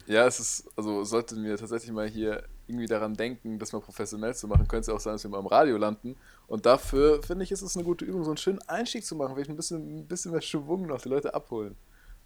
[0.07, 4.35] Ja, es ist, also sollten wir tatsächlich mal hier irgendwie daran denken, das mal professionell
[4.35, 6.15] zu machen, könnte es ja auch sein, dass wir mal im Radio landen.
[6.47, 9.33] Und dafür finde ich, ist es eine gute Übung, so einen schönen Einstieg zu machen,
[9.33, 11.75] vielleicht ein bisschen, ein bisschen mehr Schwung noch die Leute abholen.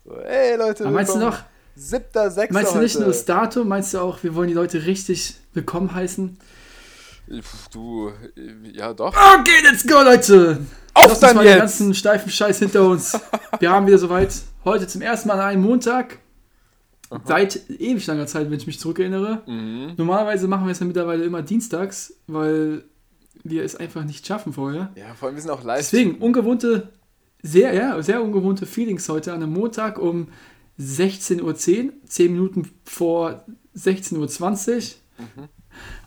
[0.05, 1.37] So, hey Leute, Aber meinst du noch,
[1.75, 3.03] Siebter, sechster meinst du nicht heute.
[3.03, 6.37] nur das Datum, meinst du auch, wir wollen die Leute richtig willkommen heißen?
[7.41, 8.11] Pff, Du,
[8.73, 9.13] ja doch.
[9.39, 10.59] Okay, let's go, Leute!
[10.93, 11.59] Auf Lass uns mal den jetzt!
[11.59, 13.19] ganzen steifen Scheiß hinter uns.
[13.59, 14.33] Wir haben wieder soweit.
[14.65, 16.19] Heute zum ersten Mal an einem Montag.
[17.23, 19.43] Seit ewig langer Zeit, wenn ich mich zurückerinnere.
[19.47, 19.93] Mhm.
[19.97, 22.83] Normalerweise machen wir es ja mittlerweile immer dienstags, weil
[23.43, 24.91] wir es einfach nicht schaffen vorher.
[24.95, 25.77] Ja, vor allem, wir sind auch live.
[25.77, 26.89] Deswegen ungewohnte,
[27.41, 30.27] sehr, ja, sehr ungewohnte Feelings heute an einem Montag um
[30.79, 35.49] 16.10 Uhr, 10 Minuten vor 16.20 Uhr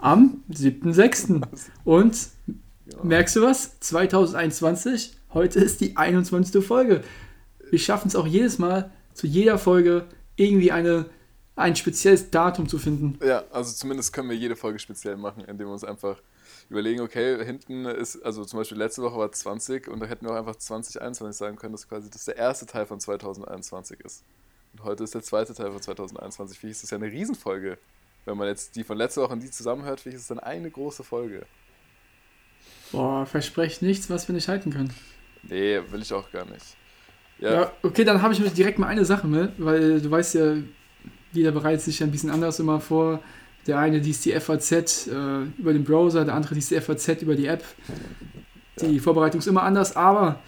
[0.00, 1.42] am 7.6.
[1.84, 2.28] Und
[3.02, 3.80] merkst du was?
[3.80, 6.64] 2021, heute ist die 21.
[6.64, 7.02] Folge.
[7.70, 10.06] Wir schaffen es auch jedes Mal, zu jeder Folge
[10.40, 11.06] irgendwie eine,
[11.54, 13.18] ein spezielles Datum zu finden.
[13.22, 16.20] Ja, also zumindest können wir jede Folge speziell machen, indem wir uns einfach
[16.70, 20.32] überlegen, okay, hinten ist, also zum Beispiel letzte Woche war 20 und da hätten wir
[20.32, 24.24] auch einfach 2021 sagen können, dass quasi das der erste Teil von 2021 ist.
[24.72, 26.58] Und heute ist der zweite Teil von 2021.
[26.58, 27.76] Finde ich, ist das ja eine Riesenfolge.
[28.24, 30.44] Wenn man jetzt die von letzter Woche und die zusammenhört, finde ich, ist das dann
[30.44, 31.44] eine große Folge.
[32.92, 34.92] Boah, versprecht nichts, was wir nicht halten können.
[35.42, 36.76] Nee, will ich auch gar nicht.
[37.40, 40.34] Ja, Ja, okay, dann habe ich mir direkt mal eine Sache mit, weil du weißt
[40.34, 40.54] ja,
[41.32, 43.20] jeder bereitet sich ja ein bisschen anders immer vor.
[43.66, 45.10] Der eine liest die FAZ äh,
[45.58, 47.64] über den Browser, der andere liest die FAZ über die App.
[48.80, 50.38] Die Vorbereitung ist immer anders, aber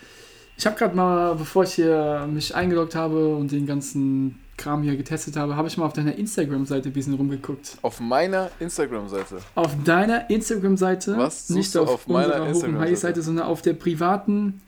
[0.56, 4.96] ich habe gerade mal, bevor ich hier mich eingeloggt habe und den ganzen Kram hier
[4.96, 7.78] getestet habe, habe ich mal auf deiner Instagram-Seite ein bisschen rumgeguckt.
[7.82, 9.38] auf meiner Instagram-Seite.
[9.54, 13.22] Auf deiner Instagram-Seite, Was nicht auf, auf meiner Instagram-Seite?
[13.22, 14.60] Sondern auf der privaten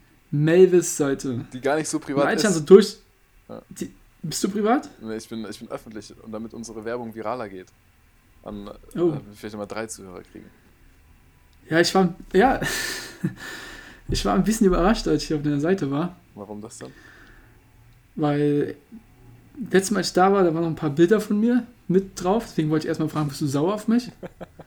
[0.43, 1.45] Melvis-Seite.
[1.53, 2.71] Die gar nicht so privat dann so ist.
[2.71, 2.97] durch.
[3.49, 3.62] Ja.
[3.71, 4.89] Die, bist du privat?
[5.03, 7.67] Nee, ich bin, ich bin öffentlich und damit unsere Werbung viraler geht.
[8.43, 9.11] An Oh.
[9.12, 10.47] äh, vielleicht mal drei Zuhörer kriegen.
[11.71, 12.15] Ja, ich war.
[12.33, 12.61] Ja.
[14.09, 16.91] Ich war ein bisschen überrascht, als ich auf deiner Seite war, Warum das dann?
[18.16, 18.77] weil
[19.71, 22.22] letztes Mal, als ich da war, da waren noch ein paar Bilder von mir mit
[22.22, 22.45] drauf.
[22.49, 24.11] Deswegen wollte ich erstmal fragen, bist du sauer auf mich?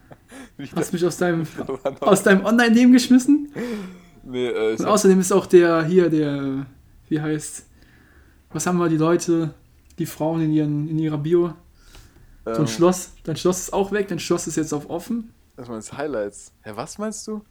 [0.75, 1.45] Hast du mich aus deinem,
[1.99, 3.49] aus deinem Online-Leben geschmissen?
[4.27, 6.65] Nee, äh, Und außerdem ist auch der hier, der,
[7.09, 7.65] wie heißt,
[8.51, 9.53] was haben wir die Leute,
[9.99, 11.53] die Frauen in, ihren, in ihrer Bio?
[12.45, 13.11] So ein ähm, Schloss.
[13.23, 15.33] Dein Schloss ist auch weg, dein Schloss ist jetzt auf offen.
[15.57, 16.53] Was meinst Highlights?
[16.61, 17.41] Hä, was meinst du?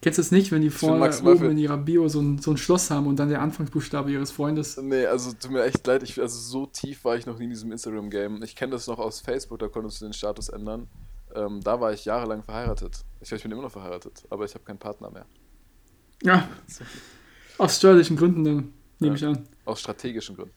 [0.00, 2.56] Kennst du das nicht, wenn die vorne oben in ihrer Bio so ein, so ein
[2.56, 4.76] Schloss haben und dann der Anfangsbuchstabe ihres Freundes?
[4.76, 7.50] Nee, also tut mir echt leid, ich, also so tief war ich noch nie in
[7.50, 8.42] diesem Instagram-Game.
[8.42, 10.88] Ich kenne das noch aus Facebook, da konntest du den Status ändern.
[11.36, 13.04] Ähm, da war ich jahrelang verheiratet.
[13.20, 15.26] Ich, glaub, ich bin immer noch verheiratet, aber ich habe keinen Partner mehr.
[16.22, 16.48] Ja.
[17.58, 19.30] Aus steuerlichen Gründen, dann nehme Ja.
[19.30, 19.44] ich an.
[19.64, 20.54] Aus strategischen Gründen.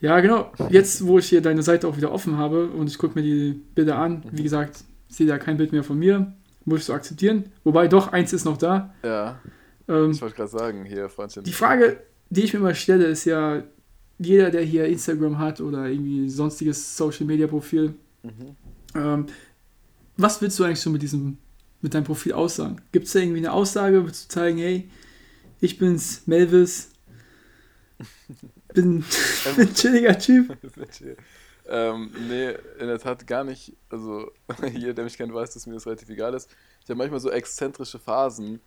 [0.00, 0.52] Ja, genau.
[0.68, 3.52] Jetzt, wo ich hier deine Seite auch wieder offen habe und ich gucke mir die
[3.74, 4.38] Bilder an, Mhm.
[4.38, 6.32] wie gesagt, sehe da kein Bild mehr von mir,
[6.64, 7.44] muss ich so akzeptieren.
[7.64, 8.92] Wobei doch, eins ist noch da.
[9.04, 9.40] Ja,
[9.88, 11.42] Ähm, ich wollte gerade sagen, hier, Freundchen.
[11.44, 12.00] die Frage,
[12.30, 13.62] die ich mir immer stelle, ist ja,
[14.18, 18.56] jeder, der hier Instagram hat oder irgendwie sonstiges Social-Media-Profil, Mhm.
[18.94, 19.26] ähm,
[20.16, 21.38] was willst du eigentlich so mit diesem,
[21.82, 22.80] mit deinem Profil aussagen?
[22.92, 24.88] Gibt es da irgendwie eine Aussage, willst du zeigen, hey,
[25.60, 26.92] ich bin's, Melvis,
[28.72, 29.04] bin,
[29.56, 30.56] bin ein chilliger Typ.
[31.68, 33.76] ähm, nee, in der Tat gar nicht.
[33.90, 34.30] Also,
[34.72, 36.50] jeder, der mich kennt, weiß, dass mir das relativ egal ist.
[36.82, 38.60] Ich habe manchmal so exzentrische Phasen.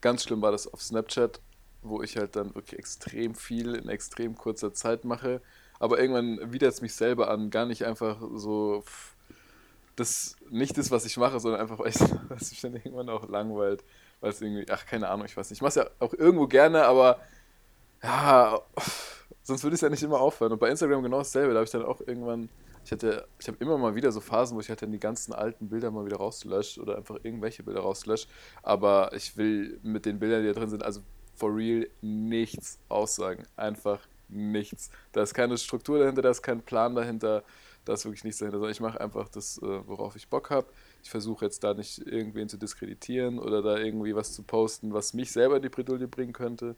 [0.00, 1.40] Ganz schlimm war das auf Snapchat,
[1.82, 5.40] wo ich halt dann wirklich extrem viel in extrem kurzer Zeit mache.
[5.80, 8.84] Aber irgendwann widert es mich selber an, gar nicht einfach so.
[9.98, 12.00] Das, nicht das, was ich mache, sondern einfach, weil es
[12.50, 13.84] mich dann irgendwann auch langweilt.
[14.20, 15.58] Weil es irgendwie, ach, keine Ahnung, ich weiß nicht.
[15.58, 17.20] Ich mache es ja auch irgendwo gerne, aber
[18.02, 18.60] ja,
[19.42, 20.52] sonst würde es ja nicht immer aufhören.
[20.52, 21.52] Und bei Instagram genau dasselbe.
[21.52, 22.48] Da habe ich dann auch irgendwann,
[22.84, 25.32] ich hatte, ich habe immer mal wieder so Phasen, wo ich halt dann die ganzen
[25.32, 28.28] alten Bilder mal wieder rauslösche oder einfach irgendwelche Bilder rauslösche.
[28.62, 31.00] Aber ich will mit den Bildern, die da drin sind, also
[31.34, 33.44] for real nichts aussagen.
[33.56, 34.90] Einfach nichts.
[35.12, 37.42] Da ist keine Struktur dahinter, da ist kein Plan dahinter,
[37.88, 38.58] da ist wirklich nichts dahinter.
[38.58, 40.66] Sondern ich mache einfach das, äh, worauf ich Bock habe.
[41.02, 45.14] Ich versuche jetzt da nicht irgendwen zu diskreditieren oder da irgendwie was zu posten, was
[45.14, 46.76] mich selber in die Bredouille bringen könnte.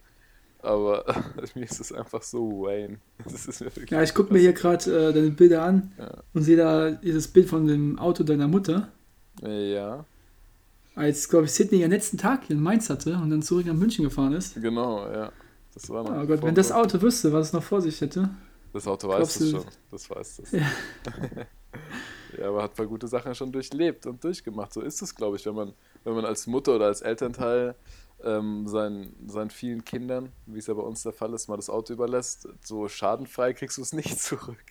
[0.63, 1.05] Aber
[1.55, 2.99] mir ist es einfach so Wayne.
[3.25, 6.23] Das Ja, ich gucke mir hier gerade äh, deine Bilder an Ja.
[6.33, 8.89] und sehe da dieses Bild von dem Auto deiner Mutter,
[9.43, 10.05] Ja,
[10.95, 13.75] als, glaube ich, Sydney ihren letzten Tag hier in Mainz hatte und dann zurück nach
[13.75, 14.61] München gefahren ist.
[14.61, 15.33] genau, ja.
[15.75, 18.29] Das war noch Oh Gott, wenn das Auto wüsste, was es noch vor sich hätte.
[18.73, 19.65] Das Auto weiß das schon.
[19.91, 20.53] Das weiß das.
[20.53, 20.61] Ja.
[22.39, 24.73] ja, aber hat ein paar gute Sachen schon durchlebt und durchgemacht.
[24.73, 25.75] So ist es, glaube ich, wenn man,
[26.05, 27.75] wenn man als Mutter oder als Elternteil
[28.23, 31.71] ähm, seinen, seinen vielen Kindern, wie es ja bei uns der Fall ist, mal das
[31.71, 32.49] Auto überlässt.
[32.63, 34.63] So schadenfrei kriegst du es nicht zurück.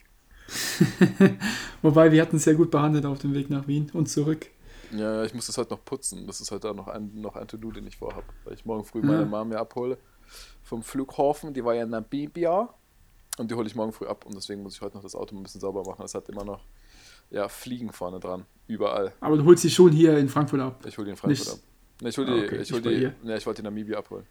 [1.81, 4.47] Wobei, wir hatten es sehr gut behandelt auf dem Weg nach Wien und zurück.
[4.91, 6.25] Ja, ich muss das heute noch putzen.
[6.25, 8.25] Das ist heute auch noch ein, noch ein To-Do, den ich vorhabe.
[8.43, 9.05] Weil ich morgen früh Ja.
[9.05, 9.99] meine Mama mir abhole
[10.63, 11.53] vom Flughafen.
[11.53, 12.73] Die war ja in Namibia.
[13.39, 14.25] Und die hole ich morgen früh ab.
[14.25, 16.03] Und deswegen muss ich heute noch das Auto ein bisschen sauber machen.
[16.03, 16.59] Es hat immer noch
[17.31, 18.45] ja, Fliegen vorne dran.
[18.68, 19.13] Überall.
[19.21, 20.83] Aber du holst sie schon hier in Frankfurt ab.
[20.86, 21.59] Ich hole die in Frankfurt Nicht- ab.
[22.01, 23.13] Ne, ich hole die, Ah, okay, ich hol die, ihr.
[23.24, 24.25] ne, ich wollte die Namibia abholen.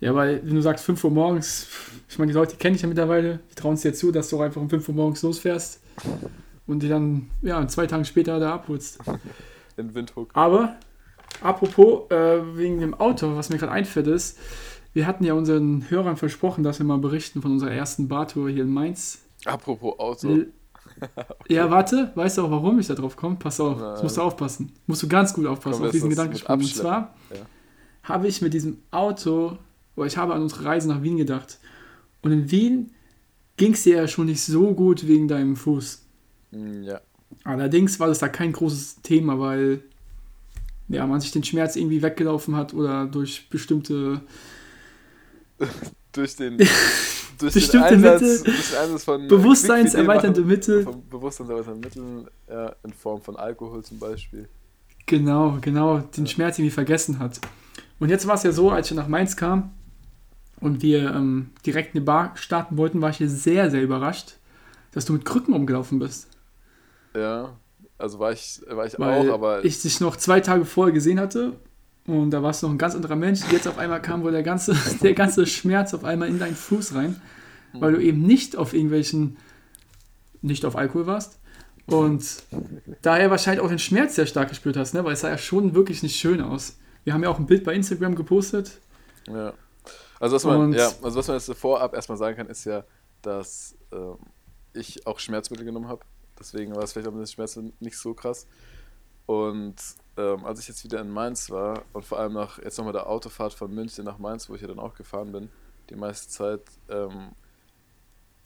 [0.00, 1.66] Ja, weil, wenn du sagst 5 Uhr morgens,
[2.08, 4.36] ich meine, die Leute kenne ich ja mittlerweile, die trauen es dir zu, dass du
[4.36, 5.80] auch einfach um 5 Uhr morgens losfährst
[6.66, 8.98] und die dann, ja, zwei Tage später da abholst.
[9.78, 10.30] In Windhoek.
[10.34, 10.76] Aber,
[11.42, 14.38] apropos, äh, wegen dem Auto, was mir gerade einfällt, ist,
[14.96, 18.62] wir hatten ja unseren Hörern versprochen, dass wir mal berichten von unserer ersten Bartour hier
[18.62, 19.18] in Mainz.
[19.44, 20.28] Apropos Auto.
[20.30, 20.52] L-
[21.48, 23.36] Ja, warte, weißt du auch, warum ich da drauf komme?
[23.36, 24.72] Pass auf, jetzt musst du aufpassen.
[24.86, 26.32] Musst du ganz gut aufpassen Komm, auf diesen uns Gedanken.
[26.38, 27.36] mit Und zwar Ja.
[28.04, 29.58] habe ich mit diesem Auto,
[29.96, 31.58] oder ich habe an unsere Reise nach Wien gedacht.
[32.22, 32.90] Und in Wien
[33.58, 36.02] ging es dir ja schon nicht so gut wegen deinem Fuß.
[36.52, 37.00] Hm, Ja.
[37.44, 39.82] Allerdings war das da kein großes Thema, weil
[40.88, 44.22] ja, man sich den Schmerz irgendwie weggelaufen hat oder durch bestimmte
[46.12, 46.56] Durch den,
[47.38, 50.82] durch den Einsatz, Mittel, durch den Einsatz von bewusstseinserweiternde Mittel.
[50.82, 54.48] Von bewusstseinserweiternden Mitteln, ja, in Form von Alkohol zum Beispiel.
[55.04, 57.38] Genau, genau, den Schmerz irgendwie vergessen hat.
[57.98, 59.74] Und jetzt war es ja so, als ich nach Mainz kam
[60.60, 64.38] und wir ähm, direkt eine Bar starten wollten, war ich hier sehr, sehr überrascht,
[64.92, 66.28] dass du mit Krücken rumgelaufen bist.
[67.14, 67.56] Ja,
[67.98, 71.20] also war ich, war ich Weil auch, aber ich dich noch zwei Tage vorher gesehen
[71.20, 71.52] hatte
[72.06, 73.40] und da warst du noch ein ganz anderer Mensch.
[73.50, 76.94] Jetzt auf einmal kam wohl der ganze, der ganze Schmerz auf einmal in deinen Fuß
[76.94, 77.20] rein,
[77.72, 79.36] weil du eben nicht auf irgendwelchen,
[80.42, 81.38] nicht auf Alkohol warst.
[81.86, 82.42] Und
[83.02, 85.04] daher wahrscheinlich auch den Schmerz sehr stark gespürt hast, ne?
[85.04, 86.78] weil es sah ja schon wirklich nicht schön aus.
[87.04, 88.80] Wir haben ja auch ein Bild bei Instagram gepostet.
[89.28, 89.52] Ja.
[90.18, 92.84] Also was man, Und- ja, also was man jetzt vorab erstmal sagen kann, ist ja,
[93.22, 94.16] dass ähm,
[94.72, 96.00] ich auch Schmerzmittel genommen habe.
[96.38, 98.46] Deswegen war es vielleicht auch mit den Schmerzen nicht so krass.
[99.26, 99.76] Und
[100.16, 103.08] ähm, als ich jetzt wieder in Mainz war und vor allem nach jetzt nochmal der
[103.08, 105.50] Autofahrt von München nach Mainz, wo ich ja dann auch gefahren bin,
[105.90, 107.32] die meiste Zeit, ähm,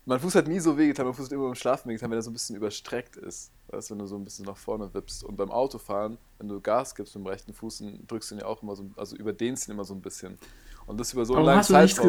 [0.07, 2.23] mein Fuß hat nie so wehgetan, mein Fuß hat immer beim Schlafen wehgetan, wenn er
[2.23, 3.53] so ein bisschen überstreckt ist.
[3.69, 5.23] Weißt wenn du so ein bisschen nach vorne wippst.
[5.23, 8.47] Und beim Autofahren, wenn du Gas gibst mit dem rechten Fuß, drückst du ihn ja
[8.47, 10.39] auch immer so, also überdehnst ihn immer so ein bisschen.
[10.87, 12.01] Und das über so einen Warum langen hast du nichts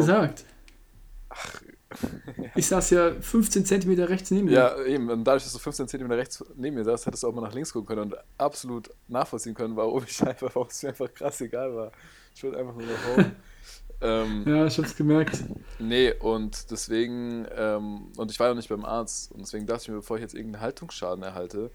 [1.34, 1.72] Zeitraum.
[2.52, 2.56] gesagt?
[2.56, 4.54] Ich saß ja 15 Zentimeter rechts neben dir.
[4.54, 5.10] Ja, eben.
[5.10, 7.54] Und dadurch, dass du 15 cm rechts neben mir saß, hättest du auch mal nach
[7.54, 11.40] links gucken können und absolut nachvollziehen können, warum ich einfach, warum es mir einfach krass
[11.40, 11.92] egal war.
[12.34, 13.32] Ich wollte einfach nur nach Hause.
[14.00, 15.44] ähm, Ja, ich hab's gemerkt.
[15.78, 19.82] Nee, und deswegen, ähm, und ich war ja noch nicht beim Arzt, und deswegen dachte
[19.82, 21.70] ich mir, bevor ich jetzt irgendeinen Haltungsschaden erhalte,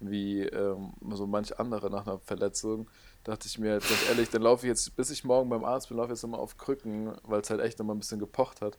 [0.00, 2.88] wie ähm, so manch andere nach einer Verletzung,
[3.24, 5.88] dachte ich mir jetzt ganz ehrlich, dann laufe ich jetzt, bis ich morgen beim Arzt
[5.88, 8.60] bin, laufe ich jetzt nochmal auf Krücken, weil es halt echt nochmal ein bisschen gepocht
[8.60, 8.78] hat.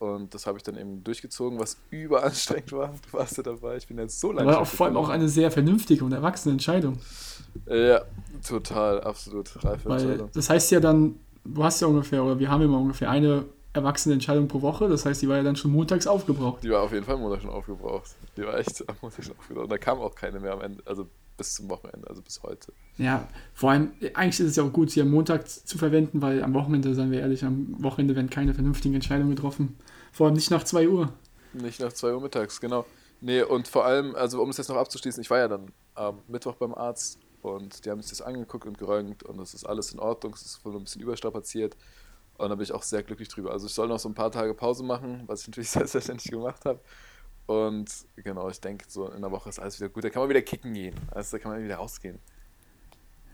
[0.00, 2.94] Und das habe ich dann eben durchgezogen, was überanstrengend war.
[3.10, 4.50] Du warst ja dabei, ich bin jetzt so lange.
[4.50, 6.98] Aber auch vor allem auch eine sehr vernünftige und erwachsene Entscheidung.
[7.66, 8.00] Ja,
[8.46, 10.30] total, absolut reife Weil Entscheidung.
[10.32, 14.14] das heißt ja dann, du hast ja ungefähr, oder wir haben immer ungefähr eine erwachsene
[14.14, 14.88] Entscheidung pro Woche.
[14.88, 16.64] Das heißt, die war ja dann schon montags aufgebraucht.
[16.64, 18.16] Die war auf jeden Fall am Montag schon aufgebraucht.
[18.38, 19.64] Die war echt am Montag schon aufgebraucht.
[19.64, 22.72] Und da kam auch keine mehr am Ende, also bis zum Wochenende, also bis heute.
[22.98, 26.42] Ja, vor allem, eigentlich ist es ja auch gut, sie am Montag zu verwenden, weil
[26.42, 29.76] am Wochenende, seien wir ehrlich, am Wochenende werden keine vernünftigen Entscheidungen getroffen.
[30.12, 31.12] Vor allem nicht nach 2 Uhr.
[31.52, 32.86] Nicht nach 2 Uhr mittags, genau.
[33.20, 36.18] Nee, und vor allem, also um es jetzt noch abzuschließen, ich war ja dann am
[36.28, 39.92] Mittwoch beim Arzt und die haben sich das angeguckt und geröntgt und es ist alles
[39.92, 41.76] in Ordnung, es ist wohl ein bisschen überstrapaziert
[42.38, 43.52] und da bin ich auch sehr glücklich drüber.
[43.52, 46.64] Also ich soll noch so ein paar Tage Pause machen, was ich natürlich selbstverständlich gemacht
[46.64, 46.80] habe.
[47.46, 50.04] Und genau, ich denke, so in der Woche ist alles wieder gut.
[50.04, 50.94] Da kann man wieder kicken gehen.
[51.10, 52.18] Also da kann man wieder rausgehen.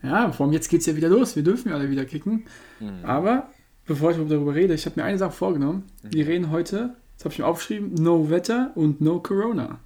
[0.01, 1.35] Ja, vor allem jetzt geht es ja wieder los.
[1.35, 2.47] Wir dürfen ja alle wieder kicken.
[2.79, 3.05] Mhm.
[3.05, 3.49] Aber
[3.87, 5.85] bevor ich darüber rede, ich habe mir eine Sache vorgenommen.
[6.03, 9.79] Wir reden heute, das habe ich mir aufgeschrieben, No Wetter und No Corona.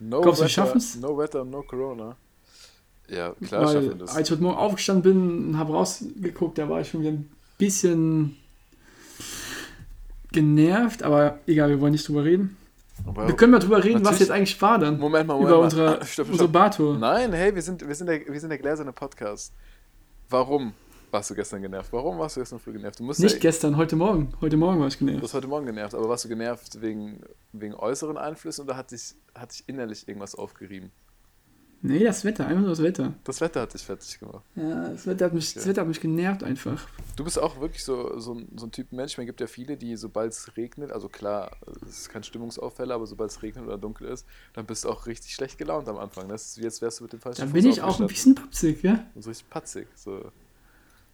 [0.00, 0.96] No Glaubst du, wir Wetter- schaffen's?
[0.96, 2.16] No Wetter, no Corona.
[3.08, 4.16] Ja, klar Weil, schaffen wir das.
[4.16, 7.30] als ich heute Morgen aufgestanden bin und habe rausgeguckt, da war ich schon wieder ein
[7.58, 8.36] bisschen
[10.32, 12.56] genervt, aber egal, wir wollen nicht drüber reden.
[13.06, 14.98] Aber- Wir können mal drüber reden, was jetzt eigentlich war dann.
[14.98, 15.64] Moment mal, Moment über mal.
[15.64, 16.30] unsere, Stopp, stopp.
[16.30, 16.98] unsere Bartour.
[16.98, 19.52] Nein, hey, wir sind, wir sind, der, wir sind der gläserne Podcast.
[20.30, 20.72] Warum?
[21.14, 21.92] Warst du gestern genervt?
[21.92, 22.98] Warum warst du gestern früh genervt?
[22.98, 24.34] Du musst Nicht ja, gestern, heute Morgen.
[24.40, 25.22] Heute Morgen war ich du genervt.
[25.22, 27.20] bist heute Morgen genervt, aber warst du genervt wegen,
[27.52, 30.90] wegen äußeren Einflüssen oder hat dich, hat dich innerlich irgendwas aufgerieben?
[31.82, 33.12] Nee, das Wetter, einfach nur das Wetter.
[33.24, 34.42] Das Wetter hat dich fertig gemacht.
[34.56, 35.70] Ja, das Wetter hat mich, das Okay.
[35.70, 36.88] Wetter hat mich genervt einfach.
[37.14, 39.16] Du bist auch wirklich so, so, ein, so ein Typ Mensch.
[39.18, 41.52] Man gibt ja viele, die sobald es regnet, also klar,
[41.86, 45.06] es ist kein Stimmungsauffälle, aber sobald es regnet oder dunkel ist, dann bist du auch
[45.06, 46.28] richtig schlecht gelaunt am Anfang.
[46.28, 48.06] Das ist wie jetzt wärst du mit dem falschen Da Fuß bin ich auch ein
[48.06, 49.06] bisschen papsig, ja?
[49.14, 49.86] Und so richtig patzig.
[49.94, 50.32] So.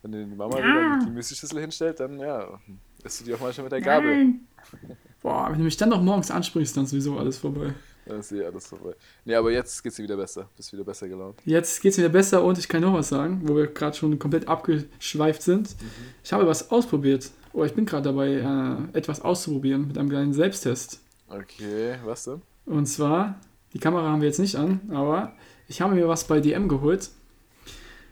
[0.02, 0.64] Wenn dir die Mama Ja.
[0.64, 2.58] wieder die Müsli-Schüssel hinstellt, dann ja,
[3.04, 4.16] isst du die auch manchmal mit der Gabel.
[4.16, 4.40] Nein.
[5.22, 7.74] Boah, wenn du mich dann noch morgens ansprichst, dann ist sowieso alles vorbei.
[8.06, 8.94] Dann ist eh alles vorbei.
[9.26, 10.48] Nee, aber jetzt geht's dir wieder besser.
[10.56, 11.38] Bist wieder besser gelaunt.
[11.44, 14.48] Jetzt geht's mir besser und ich kann noch was sagen, wo wir gerade schon komplett
[14.48, 15.76] abgeschweift sind.
[16.24, 17.30] Ich habe was ausprobiert.
[17.52, 21.00] Oh, ich bin gerade dabei, äh, etwas auszuprobieren mit einem kleinen Selbsttest.
[21.28, 22.40] Okay, was denn?
[22.64, 23.38] Und zwar,
[23.74, 25.34] die Kamera haben wir jetzt nicht an, aber
[25.68, 27.10] ich habe mir was bei DM geholt.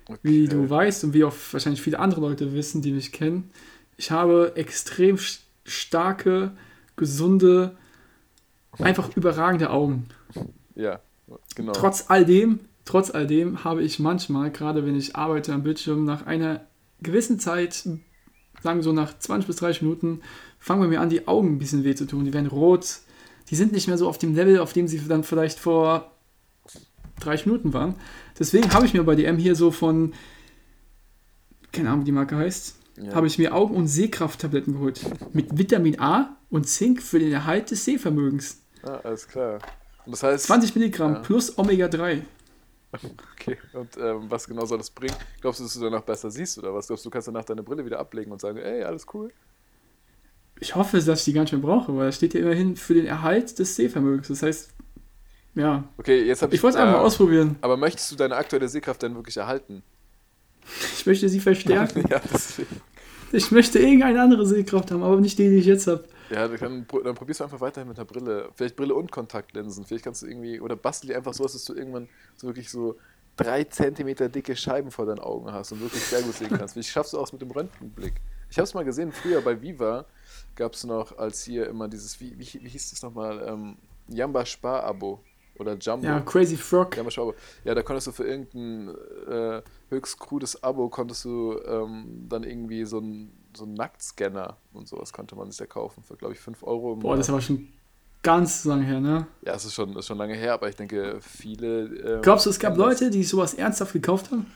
[0.08, 0.18] Okay.
[0.22, 3.50] Wie du weißt und wie auch wahrscheinlich viele andere Leute wissen, die mich kennen,
[3.96, 6.52] ich habe extrem st- starke,
[6.96, 7.76] gesunde,
[8.78, 10.06] einfach überragende Augen.
[10.74, 11.00] Ja,
[11.54, 11.72] genau.
[11.72, 16.04] Trotz all dem, trotz all dem habe ich manchmal, gerade wenn ich arbeite am Bildschirm,
[16.04, 16.62] nach einer
[17.02, 20.22] gewissen Zeit, sagen wir so nach 20 bis 30 Minuten,
[20.58, 22.24] fangen bei mir an, die Augen ein bisschen weh zu tun.
[22.24, 22.98] Die werden rot.
[23.50, 26.12] Die sind nicht mehr so auf dem Level, auf dem sie dann vielleicht vor
[27.18, 27.94] 30 Minuten waren.
[28.38, 30.14] Deswegen habe ich mir bei DM hier so von,
[31.72, 33.14] keine Ahnung, wie die Marke heißt, ja.
[33.14, 35.00] habe ich mir Augen- und Sehkrafttabletten geholt.
[35.34, 38.62] Mit Vitamin A und Zink für den Erhalt des Sehvermögens.
[38.82, 39.58] Ah, alles klar.
[40.06, 41.18] Und das heißt, 20 Milligramm Ja.
[41.20, 42.22] plus Omega-3.
[43.34, 45.14] okay, und ähm, was genau soll das bringen?
[45.42, 46.86] Glaubst du, dass du danach besser siehst oder was?
[46.86, 49.30] Glaubst du, du kannst danach deine Brille wieder ablegen und sagen, ey, alles cool?
[50.60, 53.04] Ich hoffe, dass ich die nicht mehr brauche, weil da steht ja immerhin für den
[53.06, 54.28] Erhalt des Sehvermögens.
[54.28, 54.70] Das heißt,
[55.58, 56.58] ja, Okay, jetzt habe ich.
[56.58, 57.56] ich wollte es einfach äh, ausprobieren.
[57.60, 59.82] Aber möchtest du deine aktuelle Sehkraft denn wirklich erhalten?
[60.94, 62.04] Ich möchte sie verstärken.
[62.10, 62.80] ja, deswegen.
[63.32, 66.04] Ich möchte irgendeine andere Sehkraft haben, aber nicht die, die ich jetzt habe.
[66.30, 68.50] Ja, dann, dann, probierst du einfach weiterhin mit der Brille.
[68.54, 69.84] Vielleicht Brille und Kontaktlinsen.
[69.84, 72.96] Vielleicht kannst du irgendwie, oder bastel dir einfach so, dass du irgendwann so wirklich so
[73.36, 76.76] drei Zentimeter dicke Scheiben vor deinen Augen hast und wirklich sehr gut sehen kannst.
[76.76, 78.14] Wie schaffst du auch mit dem Röntgenblick?
[78.50, 80.06] Ich habe es mal gesehen, früher bei Viva
[80.54, 83.76] gab es noch, als hier immer dieses, wie, wie, wie hieß das nochmal, ähm,
[84.08, 85.20] Jamba Spar-Abo
[85.58, 86.06] oder Jumbo.
[86.06, 86.96] Ja, Crazy Frog.
[86.96, 87.34] Ja, mal.
[87.64, 88.94] Ja, da konntest du für irgendein
[89.30, 94.88] äh, höchst krudes Abo konntest du ähm, dann irgendwie so einen so einen Nacktscanner und
[94.88, 97.30] sowas konnte man sich da kaufen für, glaube ich, 5 Euro im Boah, das ist
[97.30, 97.68] aber schon
[98.22, 99.26] ganz lange her, ne?
[99.42, 101.86] Ja, es ist schon, ist schon lange her, aber ich denke, viele.
[101.86, 102.76] ähm, Glaubst du, es gab.
[102.76, 104.46] Leute, die sowas ernsthaft gekauft haben?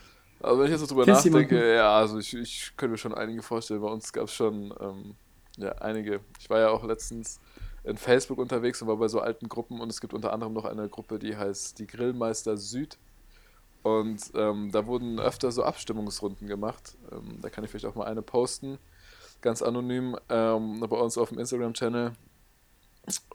[0.41, 3.15] Also, wenn ich jetzt so drüber Kennst nachdenke, ja, also ich, ich könnte mir schon
[3.15, 3.81] einige vorstellen.
[3.81, 5.15] Bei uns gab es schon ähm,
[5.57, 6.21] ja, einige.
[6.41, 7.41] Ich war ja auch letztens
[7.85, 10.65] in Facebook unterwegs und war bei so alten Gruppen und es gibt unter anderem noch
[10.65, 12.99] eine Gruppe, die heißt die Grillmeister Süd.
[13.83, 16.97] Und ähm, da wurden öfter so Abstimmungsrunden gemacht.
[17.11, 18.79] Ähm, da kann ich vielleicht auch mal eine posten,
[19.41, 22.13] ganz anonym, ähm, bei uns auf dem Instagram-Channel.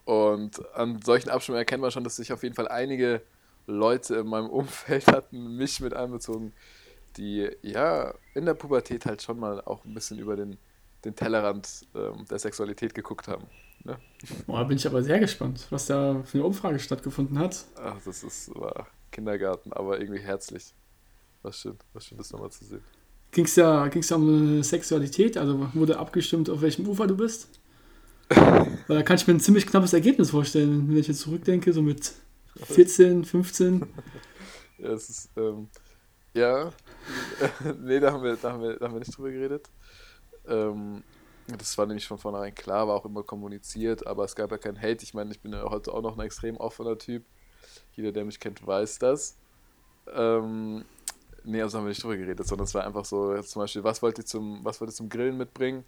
[0.06, 3.22] Und an solchen Abstimmungen erkennt man schon, dass sich auf jeden Fall einige
[3.66, 6.54] Leute in meinem Umfeld hatten, mich mit einbezogen,
[7.18, 10.58] die ja in der Pubertät halt schon mal auch ein bisschen über den,
[11.04, 13.48] den Tellerrand ähm, der Sexualität geguckt haben.
[13.88, 13.98] Ne?
[14.48, 17.65] Boah, bin ich aber sehr gespannt, was da für eine Umfrage stattgefunden hat.
[17.77, 20.74] Ach, das ist, war Kindergarten, aber irgendwie herzlich.
[21.41, 22.82] Was schön, was schön, das nochmal zu sehen.
[23.32, 25.38] Ging es da, ging's da um Sexualität?
[25.38, 27.50] Also wurde abgestimmt, auf welchem Ufer du bist?
[28.29, 31.82] Weil da kann ich mir ein ziemlich knappes Ergebnis vorstellen, wenn ich jetzt zurückdenke, so
[31.82, 32.13] mit
[32.63, 33.88] 14, 15.
[34.79, 35.70] Ja, es ist, ähm,
[36.34, 36.72] ja,
[37.82, 39.70] nee, da haben, wir, da, haben wir, da haben wir nicht drüber geredet.
[40.48, 41.03] Ähm,
[41.48, 44.77] das war nämlich von vornherein klar, war auch immer kommuniziert, aber es gab ja kein
[44.82, 45.04] Hate.
[45.04, 47.24] Ich meine, ich bin ja heute auch noch ein extrem offener Typ.
[47.94, 49.38] Jeder, der mich kennt, weiß das.
[50.13, 50.84] Ähm,
[51.44, 54.01] nee, also haben wir nicht drüber geredet, sondern es war einfach so, zum Beispiel, was
[54.01, 55.84] wollt ihr zum, was wollt ihr zum Grillen mitbringen?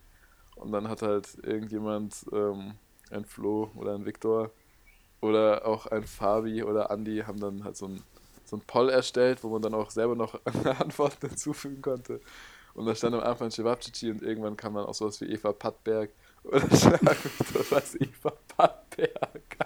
[0.55, 2.75] Und dann hat halt irgendjemand, ähm,
[3.11, 4.51] ein Flo oder ein Viktor
[5.21, 8.03] oder auch ein Fabi oder Andi haben dann halt so ein,
[8.45, 10.39] so ein Poll erstellt, wo man dann auch selber noch
[10.79, 12.21] Antworten hinzufügen konnte.
[12.73, 16.11] Und da stand am Anfang Cevapcici und irgendwann kam dann auch sowas wie Eva Pattberg
[16.43, 17.17] oder Schlag,
[17.69, 19.57] was Eva Pattberg.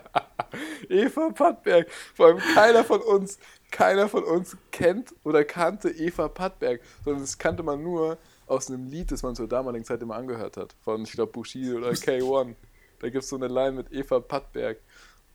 [0.89, 1.91] Eva Pattberg.
[1.91, 3.39] Vor allem keiner von uns,
[3.71, 8.17] keiner von uns kennt oder kannte Eva Pattberg, sondern das kannte man nur
[8.47, 10.75] aus einem Lied, das man zur damaligen Zeit immer angehört hat.
[10.83, 12.55] Von, ich glaube, Bushido oder K1.
[12.99, 14.79] Da gibt es so eine Line mit Eva Pattberg.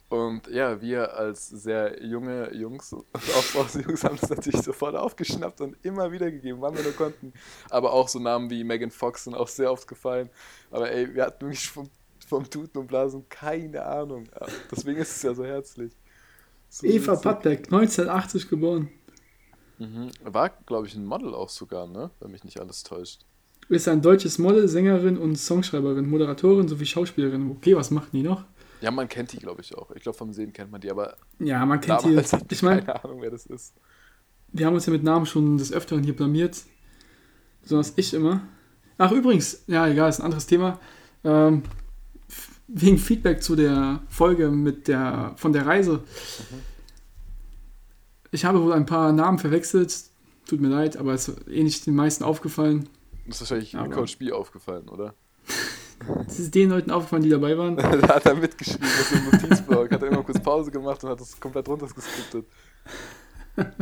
[0.09, 6.11] Und ja, wir als sehr junge Jungs, Aufbausjungs, haben das natürlich sofort aufgeschnappt und immer
[6.11, 7.33] wieder gegeben, wann wir nur konnten.
[7.69, 10.31] Aber auch so Namen wie Megan Fox sind auch sehr oft gefallen.
[10.71, 11.91] Aber ey, wir hatten wirklich vom,
[12.27, 14.25] vom Tuten und Blasen keine Ahnung.
[14.35, 15.93] Ja, deswegen ist es ja so herzlich.
[16.71, 17.25] So Eva witzig.
[17.25, 18.89] Pattberg, 1980 geboren.
[19.79, 20.11] Mhm.
[20.25, 22.11] War, glaube ich, ein Model auch sogar, ne?
[22.21, 23.27] Wenn mich nicht alles täuscht.
[23.69, 27.51] Ist ein deutsches Model, Sängerin und Songschreiberin, Moderatorin sowie Schauspielerin.
[27.51, 28.45] Okay, was macht die noch?
[28.81, 29.91] Ja, man kennt die, glaube ich, auch.
[29.93, 32.17] Ich glaube, vom Sehen kennt man die, aber Ja, man kennt die.
[32.17, 33.75] hatte Ich meine, keine Ahnung, wer das ist.
[34.53, 36.63] wir haben uns ja mit Namen schon des Öfteren hier blamiert.
[37.63, 38.43] Besonders ich immer.
[38.97, 40.79] Ach, übrigens, ja, egal, ist ein anderes Thema.
[41.25, 41.63] Ähm,
[42.69, 46.03] wegen Feedback zu der Folge mit der, von der Reise.
[48.31, 50.05] Ich habe wohl ein paar Namen verwechselt.
[50.47, 52.89] Tut mir leid, aber es ist eh nicht den meisten aufgefallen.
[53.27, 55.15] Das ist wahrscheinlich Aber- Coach B aufgefallen, oder?
[56.27, 57.77] Es ist den Leuten aufgefallen, die dabei waren.
[57.77, 61.21] da hat er mitgeschrieben aus dem Notizblock, hat er immer kurz Pause gemacht und hat
[61.21, 62.47] das komplett runtergeskriptet.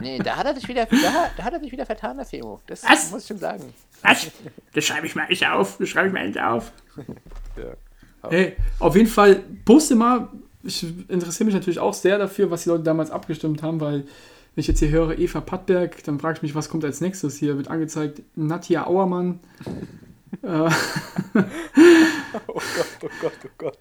[0.00, 2.60] Nee, da hat er dich wieder, da, da hat er dich wieder vertan, der Femo.
[2.66, 3.10] Das Was?
[3.10, 3.74] muss ich schon sagen.
[4.02, 4.30] Was?
[4.72, 5.76] Das schreibe ich mal nicht auf.
[5.78, 6.72] Das schreibe ich mal nicht auf.
[7.56, 8.30] Ja.
[8.30, 10.28] Hey, auf jeden Fall, poste mal.
[10.62, 14.60] Ich interessiere mich natürlich auch sehr dafür, was die Leute damals abgestimmt haben, weil wenn
[14.60, 17.36] ich jetzt hier höre Eva Pattberg, dann frage ich mich, was kommt als nächstes?
[17.36, 19.40] Hier wird angezeigt Nadja Auermann.
[20.42, 20.70] Äh,
[22.48, 23.78] Oh Gott, oh Gott, oh Gott.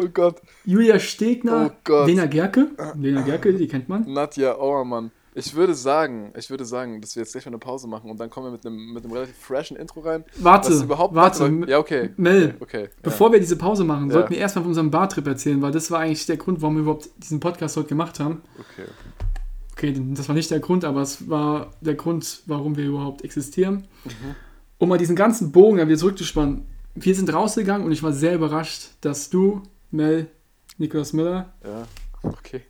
[0.00, 0.42] Oh Gott.
[0.64, 2.04] Julia Stegner, Oh.
[2.04, 2.68] Lena Gerke.
[2.96, 4.10] Lena Gerke, die kennt man.
[4.12, 5.10] Nadja Auermann.
[5.34, 8.18] Ich würde sagen, ich würde sagen, dass wir jetzt gleich mal eine Pause machen und
[8.18, 10.24] dann kommen wir mit einem, mit einem relativ freshen Intro rein.
[10.38, 11.64] Warte, warte.
[11.68, 12.10] Ja, okay.
[12.16, 12.84] Mel, Okay.
[12.84, 12.88] Ja.
[13.02, 14.14] bevor wir diese Pause machen, Ja.
[14.14, 16.82] sollten wir erstmal von unserem Bartrip erzählen, weil das war eigentlich der Grund, warum wir
[16.82, 18.42] überhaupt diesen Podcast heute gemacht haben.
[18.58, 18.88] Okay.
[19.72, 23.86] Okay, das war nicht der Grund, aber es war der Grund, warum wir überhaupt existieren.
[24.78, 26.66] Um mal diesen ganzen Bogen wieder zurückzuspannen.
[26.94, 30.28] Wir sind rausgegangen und ich war sehr überrascht, dass du, Mel,
[30.78, 31.86] Niklas Müller, Ja.
[32.22, 32.62] Okay.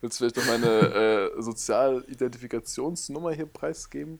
[0.00, 4.18] Willst du vielleicht noch meine äh, Sozialidentifikationsnummer hier preisgeben?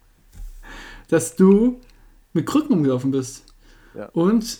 [1.08, 1.80] dass du
[2.34, 3.44] mit Krücken umgelaufen bist.
[3.94, 4.06] Ja.
[4.10, 4.58] Und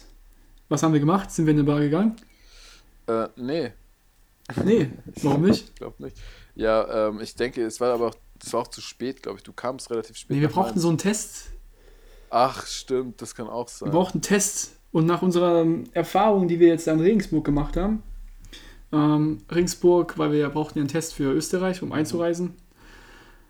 [0.68, 1.30] was haben wir gemacht?
[1.30, 2.16] Sind wir in eine Bar gegangen?
[3.06, 3.72] Äh, nee,
[4.64, 4.90] Nee,
[5.22, 5.68] warum nicht?
[5.68, 6.16] ich glaube nicht.
[6.56, 9.44] Ja, ähm, ich denke, es war aber auch, es war auch zu spät, glaube ich.
[9.44, 10.36] Du kamst relativ spät.
[10.36, 10.80] Nee, wir Mainz.
[10.80, 11.50] so einen Test.
[12.30, 13.90] Ach, stimmt, das kann auch Wir sein.
[13.90, 14.76] brauchten einen Test.
[14.92, 18.02] Und nach unserer Erfahrung, die wir jetzt an Regensburg gemacht haben,
[18.92, 22.54] ähm, Regensburg, weil wir ja brauchten ja einen Test für Österreich, um einzureisen,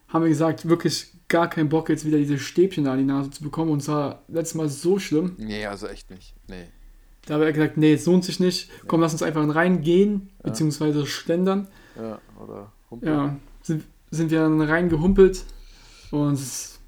[0.09, 3.31] haben wir gesagt, wirklich gar keinen Bock, jetzt wieder diese Stäbchen da an die Nase
[3.31, 3.71] zu bekommen.
[3.71, 5.35] Und es war letztes Mal so schlimm.
[5.39, 6.35] Nee, also echt nicht.
[6.49, 6.67] Nee.
[7.27, 8.71] Da haben wir gesagt, nee, es lohnt sich nicht.
[8.87, 11.69] Komm, lass uns einfach reingehen, beziehungsweise schlendern.
[11.97, 13.09] Ja, oder Humpel.
[13.09, 15.45] Ja, sind, sind wir dann reingehumpelt.
[16.11, 16.80] Und es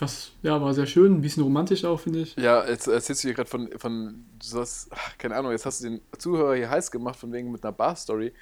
[0.00, 2.34] was, ja, war sehr schön, ein bisschen romantisch auch, finde ich.
[2.36, 5.88] Ja, jetzt erzählst du hier gerade von, von sowas, ach, keine Ahnung, jetzt hast du
[5.90, 8.32] den Zuhörer hier heiß gemacht von wegen mit einer Bar-Story.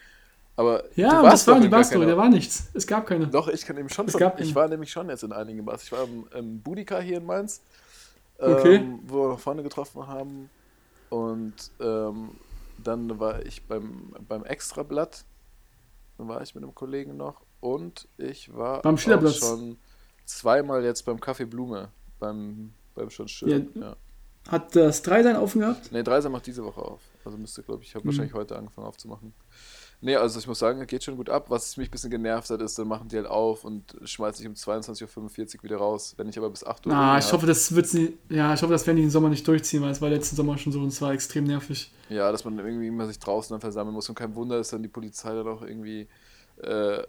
[0.57, 2.69] Aber Ja, warst war die Barstory, da war nichts.
[2.75, 3.27] Es gab keine.
[3.27, 4.07] Doch, ich kann eben schon.
[4.07, 5.83] Es gab ich war nämlich schon jetzt in einigen Bars.
[5.85, 7.63] Ich war im, im Budika hier in Mainz,
[8.39, 8.77] Okay.
[8.77, 10.51] ähm, wo wir noch Freunde getroffen haben.
[11.09, 12.31] Und ähm,
[12.79, 15.25] dann war ich beim, beim Extrablatt.
[16.19, 17.41] Dann war ich mit einem Kollegen noch.
[17.61, 19.39] Und ich war Beim auch Schillerplatz.
[19.39, 19.79] schon
[20.39, 21.89] zweimal jetzt beim Café Blume.
[22.19, 23.71] Beim, beim schon schön.
[23.75, 23.81] Ja.
[23.83, 23.97] Ja.
[24.49, 25.93] Hat das Dreisein offen gehabt?
[25.93, 27.01] Nee, Dreiser macht diese Woche auf.
[27.25, 28.09] Also müsste, glaube ich, ich habe Mhm.
[28.11, 29.33] wahrscheinlich heute angefangen aufzumachen.
[30.05, 31.45] Nee, also ich muss sagen, geht schon gut ab.
[31.49, 34.49] Was mich ein bisschen genervt hat, ist, dann machen die halt auf und schmeißen sich
[34.49, 36.15] um 22.45 Uhr wieder raus.
[36.17, 36.93] Wenn ich aber bis 8 Uhr.
[36.93, 38.19] Ah, ich hoffe, das wird sie.
[38.29, 40.59] Ja, ich hoffe, das werden die den Sommer nicht durchziehen, weil es war letzten Sommer
[40.59, 41.93] schon so und es war extrem nervig.
[42.09, 44.09] Ja, dass man irgendwie immer sich draußen dann versammeln muss.
[44.09, 46.09] Und kein Wunder, dass dann die Polizei dann auch irgendwie
[46.63, 47.03] äh,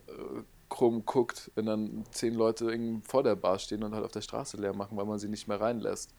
[0.73, 4.57] krumm guckt, wenn dann zehn Leute vor der Bar stehen und halt auf der Straße
[4.57, 6.09] leer machen, weil man sie nicht mehr reinlässt.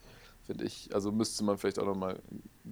[0.43, 0.89] Finde ich.
[0.93, 2.19] Also müsste man vielleicht auch nochmal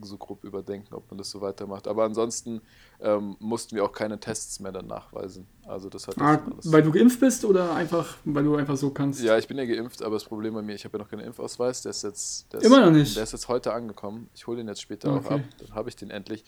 [0.04, 1.88] so grob überdenken, ob man das so weitermacht.
[1.88, 2.62] Aber ansonsten
[3.02, 5.48] ähm, mussten wir auch keine Tests mehr dann nachweisen.
[5.66, 6.72] Also das hat Ah, alles.
[6.72, 9.22] weil du geimpft bist oder einfach, weil du einfach so kannst?
[9.24, 11.22] Ja, ich bin ja geimpft, aber das Problem bei mir, ich habe ja noch keinen
[11.26, 11.82] Impfausweis.
[11.82, 12.54] Der ist jetzt.
[12.54, 13.16] Der ist, Immer noch nicht?
[13.18, 14.30] Der ist jetzt heute angekommen.
[14.36, 15.34] Ich hole den jetzt später auch Okay.
[15.34, 15.42] ab.
[15.58, 16.46] Dann habe ich den endlich.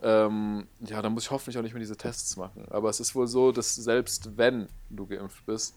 [0.00, 2.64] Ähm, ja, dann muss ich hoffentlich auch nicht mehr diese Tests machen.
[2.70, 5.74] Aber es ist wohl so, dass selbst wenn du geimpft bist,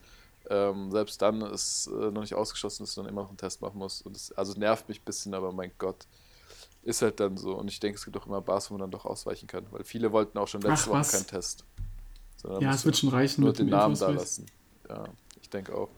[0.49, 3.62] ähm, selbst dann ist äh, noch nicht ausgeschlossen, dass du dann immer noch einen Test
[3.62, 4.05] machen musst.
[4.05, 6.07] Und das, also nervt mich ein bisschen, aber mein Gott.
[6.84, 7.53] Ist halt dann so.
[7.53, 9.65] Und ich denke, es gibt auch immer Bars, wo man dann doch ausweichen kann.
[9.69, 11.63] Weil viele wollten auch schon letzte Ach, Woche keinen Test.
[12.38, 14.47] Sondern Ja, es wird schon reichen nur mit den Namen da lassen.
[14.89, 15.03] Ja,
[15.39, 15.89] ich denke auch.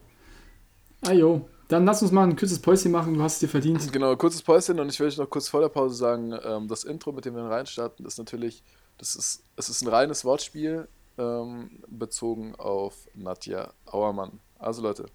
[1.06, 3.92] Ah jo, dann lass uns mal ein kurzes Päuschen machen, du hast es dir verdient.
[3.92, 6.84] Genau, kurzes Päuschen und ich will euch noch kurz vor der Pause sagen, ähm, das
[6.84, 8.64] Intro, mit dem wir reinstarten, ist natürlich,
[8.98, 14.40] das ist, es ist ein reines Wortspiel ähm, bezogen auf Nadja Auermann.
[14.60, 15.06] Also Leute,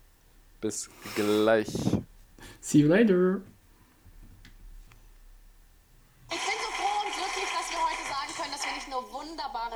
[0.60, 1.68] bis gleich.
[2.60, 3.40] See you later.
[6.30, 9.02] Ich bin so froh und glücklich, dass wir heute sagen können, dass wir nicht nur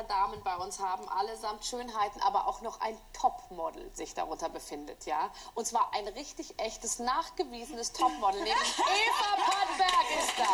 [0.03, 5.07] wunderbare Damen bei uns haben, allesamt Schönheiten, aber auch noch ein Topmodel sich darunter befindet,
[5.07, 5.31] ja?
[5.55, 10.45] Und zwar ein richtig echtes, nachgewiesenes Topmodel, nämlich Eva Pattberg ist da.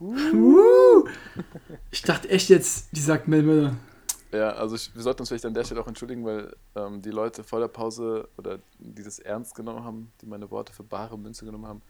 [0.00, 1.08] Uh,
[1.90, 3.76] ich dachte echt jetzt, die sagt Mel Müller.
[4.30, 7.10] Ja, also ich, wir sollten uns vielleicht an der Stelle auch entschuldigen, weil ähm, die
[7.10, 11.46] Leute vor der Pause oder dieses ernst genommen haben, die meine Worte für bare Münze
[11.46, 11.82] genommen haben.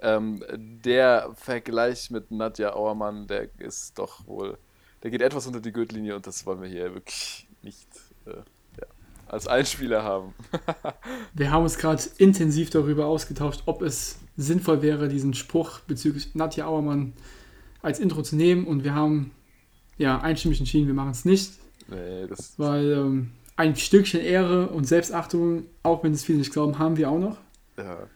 [0.00, 0.42] Ähm,
[0.82, 4.56] der Vergleich mit Nadja Auermann, der ist doch wohl,
[5.02, 7.88] der geht etwas unter die Gürtellinie und das wollen wir hier wirklich nicht
[8.26, 8.86] äh, ja,
[9.26, 10.34] als Einspieler haben.
[11.34, 16.66] Wir haben uns gerade intensiv darüber ausgetauscht, ob es sinnvoll wäre, diesen Spruch bezüglich Nadja
[16.66, 17.12] Auermann
[17.82, 18.66] als Intro zu nehmen.
[18.66, 19.32] Und wir haben
[19.98, 21.52] ja einstimmig entschieden, wir machen es nicht,
[21.88, 26.78] nee, das, weil ähm, ein Stückchen Ehre und Selbstachtung, auch wenn es viele nicht glauben,
[26.78, 27.38] haben wir auch noch.
[27.76, 28.06] ja.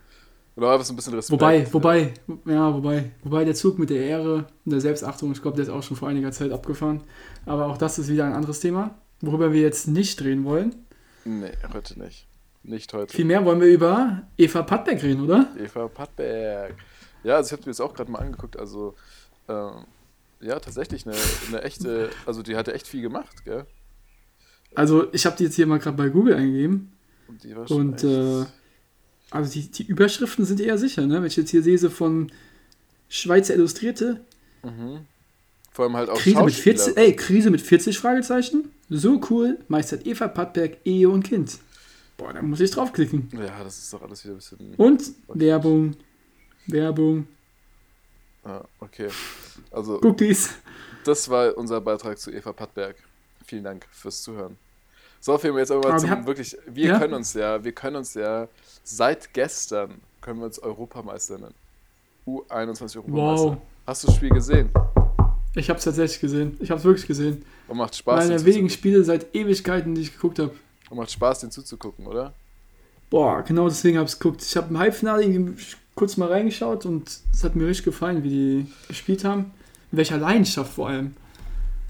[0.56, 1.32] Oder einfach so ein bisschen Respekt.
[1.32, 2.14] Wobei, wobei,
[2.46, 5.70] ja, wobei, wobei der Zug mit der Ehre und der Selbstachtung, ich glaube, der ist
[5.70, 7.02] auch schon vor einiger Zeit abgefahren.
[7.44, 10.74] Aber auch das ist wieder ein anderes Thema, worüber wir jetzt nicht reden wollen.
[11.24, 12.26] Nee, heute nicht.
[12.62, 13.14] Nicht heute.
[13.14, 15.48] Vielmehr wollen wir über Eva Pattberg reden, oder?
[15.58, 16.74] Eva Pattberg.
[17.24, 18.58] Ja, also ich habe mir das auch gerade mal angeguckt.
[18.58, 18.94] Also,
[19.48, 19.84] ähm,
[20.40, 21.16] ja, tatsächlich eine,
[21.48, 23.66] eine echte, also die hatte echt viel gemacht, gell?
[24.74, 26.92] Also ich habe die jetzt hier mal gerade bei Google eingegeben.
[27.28, 28.44] Und die war schon Und echt, äh,
[29.34, 31.16] also die, die Überschriften sind eher sicher, ne?
[31.16, 32.30] Wenn ich jetzt hier lese von
[33.08, 34.20] Schweizer Illustrierte,
[34.62, 35.00] mhm.
[35.72, 36.76] Vor allem halt auch Krise mit Schauspieler.
[36.76, 38.70] 40, ey, Krise mit 40 Fragezeichen.
[38.88, 41.58] So cool, meistert Eva Pattberg Ehe und Kind.
[42.16, 43.28] Boah, da muss ich draufklicken.
[43.32, 44.74] Ja, das ist doch alles wieder ein bisschen.
[44.76, 45.96] Und Werbung,
[46.66, 47.26] Werbung,
[48.44, 49.08] Ah, okay.
[49.70, 50.50] Also, Cookies.
[51.04, 52.96] das war unser Beitrag zu Eva Pattberg.
[53.46, 54.56] Vielen Dank fürs Zuhören.
[55.24, 56.54] So, Film, jetzt aber mal Aber wir zum haben- wirklich.
[56.66, 56.98] Wir Ja?
[56.98, 58.46] können uns ja, wir können uns ja
[58.82, 61.54] seit gestern können wir uns Europameister nennen.
[62.26, 63.44] U21 Europameister.
[63.46, 63.56] Wow.
[63.86, 64.68] Hast du das Spiel gesehen?
[65.54, 66.58] Ich habe es tatsächlich gesehen.
[66.60, 67.42] Ich habe es wirklich gesehen.
[67.68, 68.68] Und macht Spaß, Einer der wenigen.
[68.68, 70.50] Spiele seit Ewigkeiten, die ich geguckt habe.
[70.90, 72.34] Und macht Spaß, den zuzugucken, oder?
[73.08, 74.42] Boah, genau deswegen habe ich es geguckt.
[74.42, 75.54] Ich habe im Halbfinale
[75.94, 79.52] kurz mal reingeschaut und es hat mir richtig gefallen, wie die gespielt haben.
[79.90, 81.16] In welcher Leidenschaft vor allem.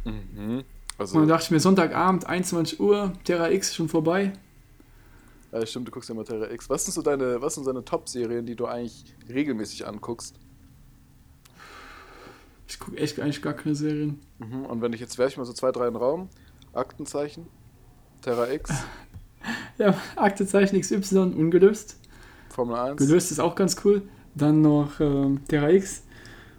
[0.05, 0.63] Mhm.
[0.99, 4.33] Also, Und dann dachte ich mir, Sonntagabend, 21 Uhr, Terra X schon vorbei.
[5.53, 6.71] ja, stimmt, du guckst ja mal Terra X.
[6.71, 10.37] Was sind so deine, was sind deine Top-Serien, die du eigentlich regelmäßig anguckst?
[12.67, 14.21] Ich gucke echt eigentlich gar keine Serien.
[14.39, 14.67] Mhm.
[14.67, 16.29] Und wenn ich jetzt werfe ich mal so zwei, drei in den Raum.
[16.73, 17.47] Aktenzeichen,
[18.23, 18.71] Terra X,
[19.79, 21.99] Ja, Aktezeichen XY ungelöst.
[22.51, 22.97] Formel 1.
[22.97, 24.03] Gelöst ist auch ganz cool.
[24.35, 26.05] Dann noch ähm, Terra X.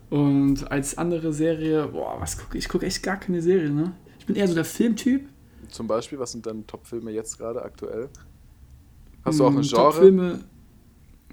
[0.09, 2.65] Und als andere Serie, boah, was gucke ich?
[2.65, 3.93] Ich gucke echt gar keine Serie, ne?
[4.25, 5.29] Ich bin eher so der Filmtyp.
[5.69, 8.09] Zum Beispiel, was sind deine Top-Filme jetzt gerade aktuell?
[9.23, 10.15] Hast du auch Mm, ein Genre?
[10.15, 10.45] Top-Filme.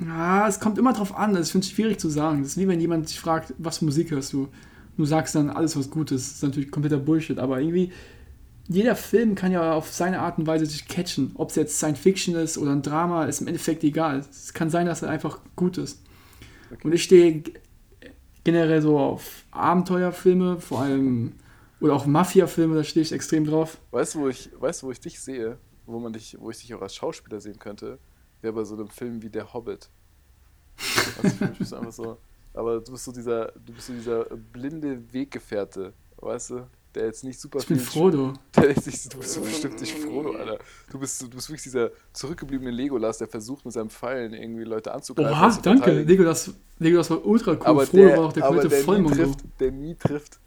[0.01, 1.35] Ja, es kommt immer drauf an.
[1.35, 2.43] Das finde ich schwierig zu sagen.
[2.43, 4.49] Das ist wie wenn jemand dich fragt, was für Musik hörst du?
[4.97, 6.29] Du sagst dann alles, was gut ist.
[6.29, 7.39] Das ist natürlich kompletter Bullshit.
[7.39, 7.93] Aber irgendwie,
[8.69, 11.33] jeder Film kann ja auf seine Art und Weise dich catchen.
[11.37, 14.25] Ob es jetzt Science Fiction ist oder ein Drama, ist im Endeffekt egal.
[14.31, 16.03] Es kann sein, dass er einfach gut ist.
[16.83, 17.43] Und ich stehe
[18.45, 21.33] generell so auf Abenteuerfilme, vor allem,
[21.83, 23.79] oder auch Mafia-Filme, da stehe ich extrem drauf.
[23.91, 26.75] Weißt du, wo ich, weißt wo ich dich sehe, wo man dich, wo ich dich
[26.75, 27.99] auch als Schauspieler sehen könnte?
[28.41, 29.91] Wäre bei so einem Film wie Der Hobbit.
[31.23, 32.19] Also mich bist einfach so.
[32.55, 36.67] Aber du bist so dieser, du bist so dieser blinde Weggefährte, weißt du?
[36.95, 38.35] Der jetzt nicht super Ich bin Frodo.
[38.57, 40.59] Der jetzt nicht, du bist so bestimmt nicht Frodo, Alter.
[40.91, 44.93] Du bist, du bist wirklich dieser zurückgebliebene Legolas, der versucht mit seinen Pfeilen irgendwie Leute
[44.93, 45.33] anzugreifen.
[45.33, 46.03] Oha, zu danke.
[46.03, 47.63] Legolas, Legolas war ultra cool.
[47.63, 50.39] aber Frodo der, war auch der komplette trifft, der nie trifft.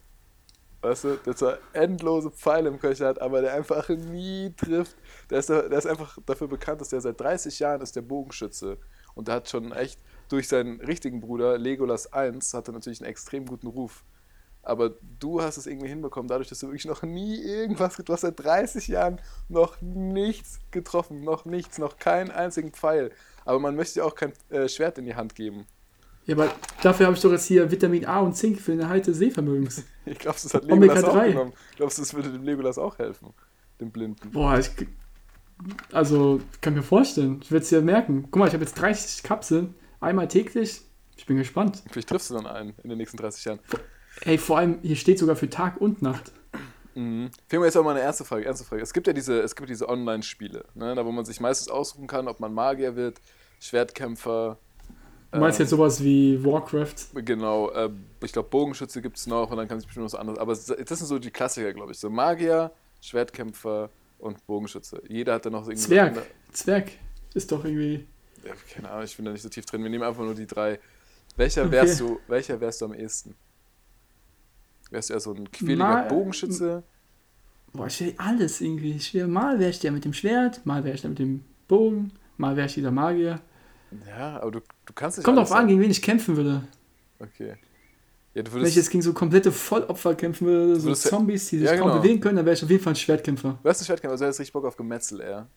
[0.82, 4.96] Weißt du, der zwar endlose Pfeile im Köcher hat, aber der einfach nie trifft.
[5.30, 8.78] Der ist, der ist einfach dafür bekannt, dass der seit 30 Jahren ist der Bogenschütze.
[9.14, 13.10] Und der hat schon echt, durch seinen richtigen Bruder, Legolas 1, hat er natürlich einen
[13.10, 14.04] extrem guten Ruf.
[14.62, 18.22] Aber du hast es irgendwie hinbekommen, dadurch, dass du wirklich noch nie irgendwas, du hast
[18.22, 23.12] seit 30 Jahren noch nichts getroffen, noch nichts, noch keinen einzigen Pfeil.
[23.44, 25.66] Aber man möchte dir auch kein äh, Schwert in die Hand geben.
[26.26, 29.06] Ja, aber dafür habe ich doch jetzt hier Vitamin A und Zink für den Erhalt
[29.06, 29.84] des Sehvermögens.
[30.08, 31.28] Ich glaube, das hat Omega Legolas auch 3.
[31.30, 31.52] genommen.
[31.74, 33.34] Glaubst du, das würde dem Legolas auch helfen?
[33.80, 34.30] Dem Blinden.
[34.30, 34.70] Boah, ich.
[35.90, 37.40] Also, kann mir vorstellen.
[37.42, 38.22] Ich werde es ja merken.
[38.30, 39.74] Guck mal, ich habe jetzt 30 Kapseln.
[39.98, 40.82] Einmal täglich.
[41.16, 41.82] Ich bin gespannt.
[41.90, 43.58] Vielleicht triffst du dann einen in den nächsten 30 Jahren.
[44.20, 46.30] Ey, vor allem, hier steht sogar für Tag und Nacht.
[46.94, 47.30] Mhm.
[47.48, 48.82] Fehlen wir jetzt aber mal eine erste Frage, ernste Frage.
[48.82, 52.06] Es gibt ja diese, es gibt diese Online-Spiele, ne, da wo man sich meistens aussuchen
[52.06, 53.20] kann, ob man Magier wird,
[53.60, 54.58] Schwertkämpfer.
[55.32, 56.94] Du meinst ähm, jetzt sowas wie Warcraft?
[57.14, 57.90] Genau, äh,
[58.22, 60.38] ich glaube Bogenschütze gibt es noch und dann kann es bestimmt was anderes.
[60.38, 61.98] Aber das sind so die Klassiker, glaube ich.
[61.98, 65.02] So Magier, Schwertkämpfer und Bogenschütze.
[65.08, 65.76] Jeder hat dann noch irgendwie.
[65.86, 66.22] Zwerg.
[66.52, 66.92] Zwerg.
[67.34, 68.06] Ist doch irgendwie.
[68.44, 69.82] Ja, keine Ahnung, ich bin da nicht so tief drin.
[69.82, 70.78] Wir nehmen einfach nur die drei.
[71.36, 73.34] Welcher wärst du, welcher wärst du am ehesten?
[74.90, 76.82] Wärst du eher so ein quäliger Mal- Bogenschütze?
[77.72, 78.92] Boah, ich will alles irgendwie.
[78.92, 81.44] Ich will, mal wäre ich der mit dem Schwert, mal wäre ich der mit dem
[81.68, 83.40] Bogen, mal wäre ich dieser Magier.
[84.06, 86.62] Ja, aber du, du kannst nicht Kommt drauf an, gegen wen ich kämpfen würde.
[87.18, 87.54] Okay.
[88.34, 91.48] Ja, du Wenn ich würdest, jetzt gegen so komplette Vollopfer kämpfen würde, so würdest Zombies,
[91.48, 92.00] die sich Ja, kaum genau.
[92.00, 93.58] bewegen können, dann wäre ich auf jeden Fall ein Schwertkämpfer.
[93.62, 95.48] du hast einen Schwertkämpfer, also hättest richtig Bock auf Gemetzel eher.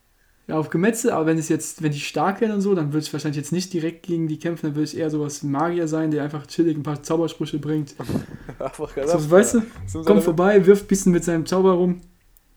[0.47, 3.05] Ja, auf Gemetzel, aber wenn es jetzt, wenn die stark wären und so, dann würde
[3.05, 5.87] ich wahrscheinlich jetzt nicht direkt gegen die kämpfen, dann würde ich eher sowas ein Magier
[5.87, 7.95] sein, der einfach chillig ein paar Zaubersprüche bringt.
[8.59, 9.53] Einfach So, weißt
[9.93, 12.01] du, kommt vorbei, wirft ein bisschen mit seinem Zauber rum.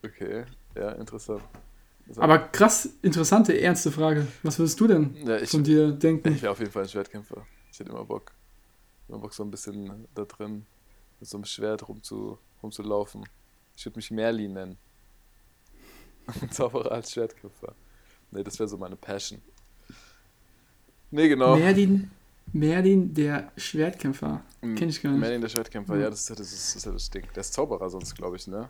[0.05, 1.43] Okay, ja, interessant.
[2.17, 4.27] Aber krass, interessante, ernste Frage.
[4.43, 6.33] Was würdest du denn Ja, ich, von dir denken?
[6.33, 7.47] ich wäre auf jeden Fall ein Schwertkämpfer.
[7.71, 8.33] Ich hätte immer Bock.
[9.09, 10.67] Immer Bock, so ein bisschen da drin
[11.21, 13.25] mit so einem Schwert rumzu, rumzulaufen.
[13.77, 14.79] Ich würde mich Merlin nennen.
[16.51, 17.75] Zauberer als Schwertkämpfer.
[18.31, 19.41] Nee, das wäre so meine Passion.
[21.11, 21.57] Nee, genau.
[21.57, 22.11] Merlin,
[22.53, 24.43] Merlin, der Schwertkämpfer.
[24.61, 25.21] M- kenn ich gar nicht.
[25.21, 27.25] Merlin, der Schwertkämpfer, ja, das ist, ja- das das ist ja das Ding.
[27.35, 28.69] Der ist Zauberer sonst, glaube ich, ne?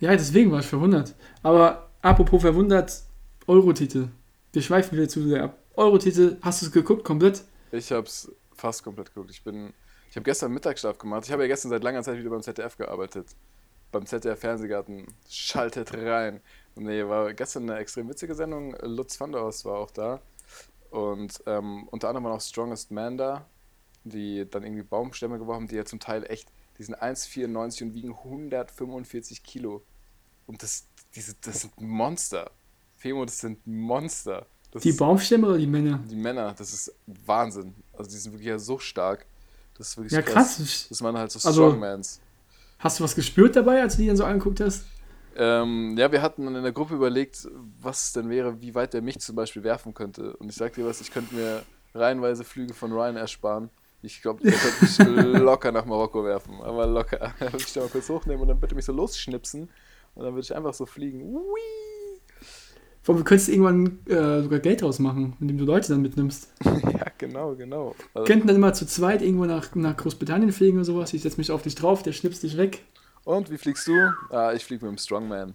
[0.00, 1.14] Ja, deswegen war ich verwundert.
[1.42, 3.02] Aber apropos verwundert,
[3.46, 4.08] Eurotitel.
[4.52, 5.58] Wir schweifen wieder zu sehr ab.
[5.74, 7.44] Eurotitel, hast du es geguckt komplett?
[7.72, 9.30] Ich hab's fast komplett geguckt.
[9.30, 9.72] Ich bin,
[10.10, 11.24] ich habe gestern Mittagsschlaf gemacht.
[11.24, 13.28] Ich habe ja gestern seit langer Zeit wieder beim ZDF gearbeitet.
[13.92, 15.06] Beim ZDF Fernsehgarten.
[15.28, 16.40] Schaltet rein.
[16.74, 18.76] Nee, war gestern eine extrem witzige Sendung.
[18.82, 20.20] Lutz van der Horst war auch da.
[20.90, 23.46] Und ähm, unter anderem war noch Strongest Man da,
[24.04, 28.14] die dann irgendwie Baumstämme geworfen die ja zum Teil echt, die sind 1,94 und wiegen
[28.14, 29.82] 145 Kilo.
[30.46, 32.50] Und das, diese, das sind Monster.
[32.96, 34.46] Femo, das sind Monster.
[34.70, 35.98] Das Die Baumstämme oder die Männer?
[36.08, 36.94] die Männer, das ist
[37.26, 37.74] Wahnsinn.
[37.96, 39.26] Also die sind wirklich ja so stark.
[39.76, 40.86] Das ist wirklich Ja, krass.
[40.88, 42.20] Das waren halt so Also- Strongmans.
[42.78, 44.84] Hast du was gespürt dabei, als du die dann so angeguckt hast?
[45.36, 47.46] Ähm, ja, wir hatten dann in der Gruppe überlegt,
[47.80, 50.36] was denn wäre, wie weit der mich zum Beispiel werfen könnte.
[50.36, 51.62] Und ich sag dir was, ich könnte mir
[51.94, 53.70] reihenweise Flüge von Ryan ersparen.
[54.02, 54.98] Ich glaube, der könnte mich
[55.42, 56.60] locker nach Marokko werfen.
[56.62, 57.18] Aber locker.
[57.18, 59.68] Er würde mich da mal kurz hochnehmen und dann bitte mich so losschnipsen.
[60.14, 61.22] Und dann würde ich einfach so fliegen.
[61.22, 61.60] Ui.
[63.02, 66.52] Vor allem, du könntest irgendwann äh, sogar Geld draus machen, indem du Leute dann mitnimmst.
[67.00, 67.94] Ja, genau, genau.
[68.14, 71.12] Also, Könnten dann immer zu zweit irgendwo nach, nach Großbritannien fliegen oder sowas.
[71.14, 72.84] Ich setze mich auf dich drauf, der schnipst dich weg.
[73.24, 73.94] Und wie fliegst du?
[74.30, 75.54] Ah, ich fliege mit dem Strongman.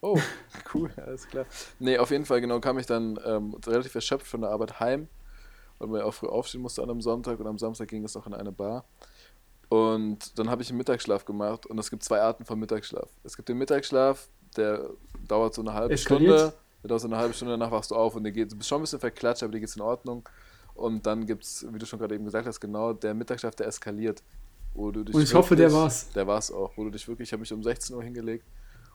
[0.00, 0.18] Oh,
[0.74, 1.46] cool, alles klar.
[1.78, 5.08] Nee, auf jeden Fall, genau, kam ich dann ähm, relativ erschöpft von der Arbeit heim,
[5.78, 8.14] weil man ja auch früh aufstehen musste an einem Sonntag und am Samstag ging es
[8.14, 8.84] noch in eine Bar.
[9.68, 13.08] Und dann habe ich einen Mittagsschlaf gemacht und es gibt zwei Arten von Mittagsschlaf.
[13.24, 14.90] Es gibt den Mittagsschlaf, der
[15.26, 16.38] dauert so eine halbe Eskaliert.
[16.38, 18.56] Stunde, der dauert so eine halbe Stunde, danach wachst du auf und dir geht, du
[18.56, 20.26] bist schon ein bisschen verklatscht, aber dir geht's in Ordnung.
[20.74, 23.66] Und dann gibt es, wie du schon gerade eben gesagt hast, genau, der Mittagsschlaf, der
[23.66, 24.22] eskaliert.
[24.74, 26.10] Wo du dich Und ich hoffe, der wirklich- war's.
[26.12, 26.72] Der war's auch.
[26.76, 28.46] Wo du dich wirklich, ich habe mich um 16 Uhr hingelegt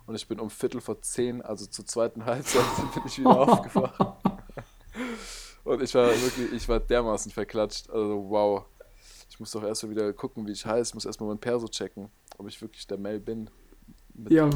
[0.07, 2.63] und ich bin um Viertel vor 10, also zur zweiten Halbzeit,
[2.95, 3.99] bin ich wieder aufgewacht.
[5.65, 7.89] Und ich war wirklich, ich war dermaßen verklatscht.
[7.89, 8.65] Also wow.
[9.29, 10.91] Ich muss doch erst mal wieder gucken, wie ich heiße.
[10.91, 13.49] Ich muss erstmal mein Perso checken, ob ich wirklich der Mel bin.
[14.15, 14.49] Mit- Ja,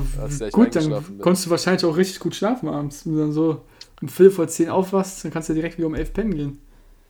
[0.52, 1.20] gut, dann bin.
[1.20, 3.06] konntest du wahrscheinlich auch richtig gut schlafen abends.
[3.06, 3.66] Wenn du dann so
[4.02, 6.62] um Viertel vor zehn aufwachst, dann kannst du direkt wieder um elf pennen gehen.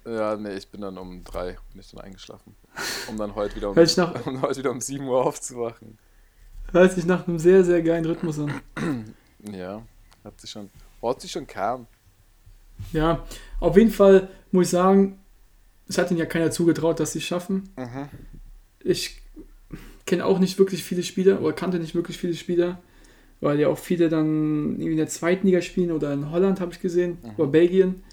[0.06, 2.56] Ja, nee, ich bin dann um drei bin ich dann eingeschlafen.
[3.10, 5.98] Um dann heute wieder um, Hört nach- um heute wieder um 7 Uhr aufzuwachen.
[6.72, 8.62] Hört sich nach einem sehr, sehr geilen Rhythmus an.
[9.52, 9.84] Ja,
[10.24, 10.70] hat sich schon,
[11.02, 11.86] hat sich schon kam.
[12.91, 13.24] Ja,
[13.60, 15.20] auf jeden Fall muss ich sagen,
[15.88, 17.69] es hat ihnen ja keiner zugetraut, dass sie es schaffen.
[17.78, 18.10] Mhm.
[18.84, 19.21] Ich
[20.06, 22.80] kenne auch nicht wirklich viele Spieler oder kannte nicht wirklich viele Spieler,
[23.41, 26.71] weil ja auch viele dann irgendwie in der zweiten Liga spielen oder in Holland habe
[26.73, 27.30] ich gesehen Mhm.
[27.38, 28.04] oder Belgien.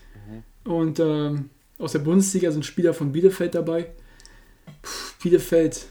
[0.64, 3.92] Und ähm, aus der Bundesliga sind Spieler von Bielefeld dabei.
[4.82, 4.90] Puh,
[5.22, 5.86] Bielefeld,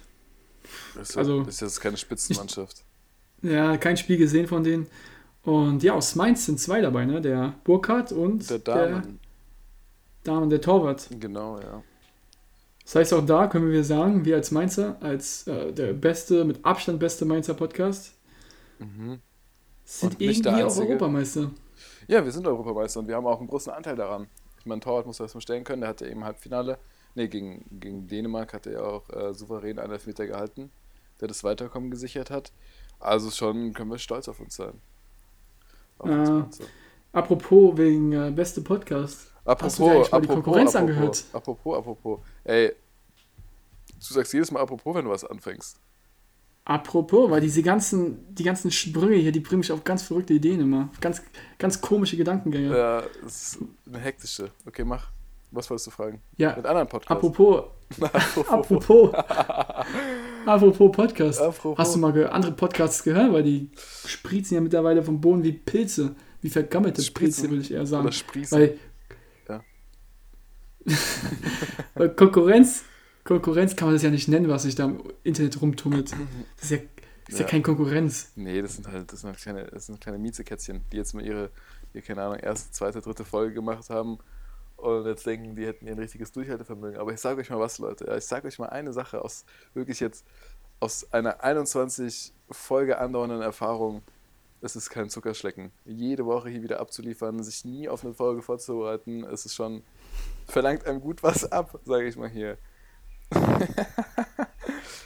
[0.95, 2.83] Das ist, Also- also, ist jetzt keine Spitzenmannschaft.
[3.43, 4.87] ja, kein Spiel gesehen von denen.
[5.43, 7.19] Und ja, aus Mainz sind zwei dabei, ne?
[7.21, 9.03] Der Burkhardt und Der Damen, der
[10.23, 11.07] Damen, der Torwart.
[11.19, 11.83] genau, ja.
[12.83, 16.63] Das heißt, auch da können wir sagen, wir als Mainzer, als äh, der beste, mit
[16.65, 18.13] Abstand beste Mainzer Podcast,
[18.79, 19.19] Mhm.
[19.85, 20.75] sind irgendwie auch.
[20.77, 21.51] Europameister.
[22.07, 24.27] Ja, wir sind Europameister und wir haben auch einen großen Anteil daran.
[24.59, 26.77] Ich meine, Torwart muss das mal stellen können, der hatte eben im Halbfinale,
[27.15, 30.69] nee, gegen, gegen Dänemark hat er ja auch äh, souverän einen Elfmeter gehalten,
[31.21, 32.51] der das Weiterkommen gesichert hat.
[32.99, 34.73] Also schon können wir stolz auf uns sein.
[35.99, 36.33] Auf uns Ah.
[36.39, 36.63] Mainzer.
[37.13, 39.32] Apropos wegen äh, beste Podcast.
[39.45, 41.23] Apropos, Hast du dir mal die apropos, Konkurrenz apropos, angehört?
[41.33, 42.19] Apropos, apropos.
[42.45, 42.71] Ey,
[43.87, 45.77] du sagst jedes Mal apropos, wenn du was anfängst.
[46.65, 50.61] Apropos, weil diese ganzen, die ganzen Sprünge hier, die bringen mich auf ganz verrückte Ideen
[50.61, 50.89] immer.
[50.93, 51.21] Auf Ganz,
[51.57, 52.69] ganz komische Gedankengänge.
[52.75, 54.49] Ja, das ist eine hektische.
[54.65, 55.11] Okay, mach.
[55.51, 56.21] Was wolltest du fragen?
[56.37, 57.11] Ja, Mit anderen Podcasts.
[57.11, 57.65] apropos,
[58.49, 59.13] apropos,
[60.45, 61.41] apropos Podcast.
[61.41, 61.77] Apropos.
[61.77, 63.33] Hast du mal andere Podcasts gehört?
[63.33, 63.69] Weil die
[64.07, 66.15] sprießen ja mittlerweile vom Boden wie Pilze.
[66.41, 68.05] Wie vergammelte Spritzen Pilze, würde ich eher sagen.
[68.05, 68.57] Oder Sprießen.
[68.57, 68.79] Weil
[72.15, 72.83] Konkurrenz,
[73.23, 76.11] Konkurrenz kann man das ja nicht nennen, was sich da im Internet rumtummelt.
[76.11, 77.45] Das ist ja, das ist ja.
[77.45, 77.49] Ja.
[77.49, 78.31] keine Konkurrenz.
[78.35, 81.25] Nee, das sind halt, das sind halt kleine, das sind kleine Miezekätzchen, die jetzt mal
[81.25, 81.49] ihre,
[81.93, 84.19] ihre, keine Ahnung, erste, zweite, dritte Folge gemacht haben
[84.77, 86.99] und jetzt denken, die hätten ihr ein richtiges Durchhaltevermögen.
[86.99, 88.13] Aber ich sage euch mal was, Leute.
[88.17, 90.25] Ich sage euch mal eine Sache aus wirklich jetzt
[90.81, 94.01] aus einer 21 Folge andauernden Erfahrung.
[94.59, 95.71] Es ist kein Zuckerschlecken.
[95.85, 99.83] Jede Woche hier wieder abzuliefern, sich nie auf eine Folge vorzubereiten, es ist schon
[100.47, 102.57] verlangt einem gut was ab, sage ich mal hier.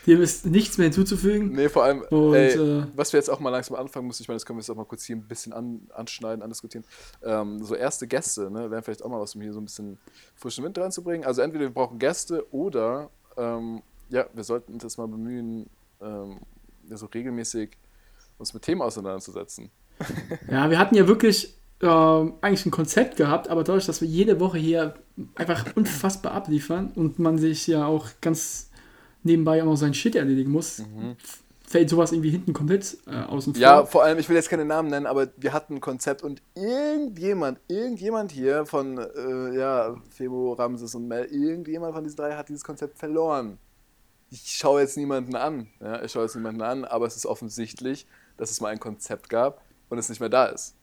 [0.06, 1.52] Dem ist nichts mehr hinzuzufügen.
[1.52, 4.28] Nee, vor allem, Und, ey, äh, was wir jetzt auch mal langsam anfangen müssen, ich
[4.28, 6.86] meine, das können wir jetzt auch mal kurz hier ein bisschen an, anschneiden, andiskutieren.
[7.22, 9.98] Ähm, so erste Gäste, ne, wären vielleicht auch mal was, um hier so ein bisschen
[10.34, 11.26] frischen Wind reinzubringen.
[11.26, 15.68] Also entweder wir brauchen Gäste oder, ähm, ja, wir sollten uns jetzt mal bemühen,
[16.00, 16.38] ähm,
[16.90, 17.76] so regelmäßig
[18.38, 19.70] uns mit Themen auseinanderzusetzen.
[20.50, 24.40] Ja, wir hatten ja wirklich ähm, eigentlich ein Konzept gehabt, aber dadurch, dass wir jede
[24.40, 24.94] Woche hier
[25.34, 28.70] einfach unfassbar abliefern und man sich ja auch ganz
[29.22, 30.82] nebenbei auch noch seinen Shit erledigen muss,
[31.68, 33.60] fällt sowas irgendwie hinten komplett äh, außen vor.
[33.60, 36.40] Ja, vor allem, ich will jetzt keine Namen nennen, aber wir hatten ein Konzept und
[36.54, 42.48] irgendjemand, irgendjemand hier von, äh, ja, Febo, Ramses und Mel, irgendjemand von diesen drei hat
[42.48, 43.58] dieses Konzept verloren.
[44.30, 48.06] Ich schaue jetzt niemanden an, ja, ich schaue jetzt niemanden an, aber es ist offensichtlich,
[48.38, 49.60] dass es mal ein Konzept gab
[49.90, 50.74] und es nicht mehr da ist.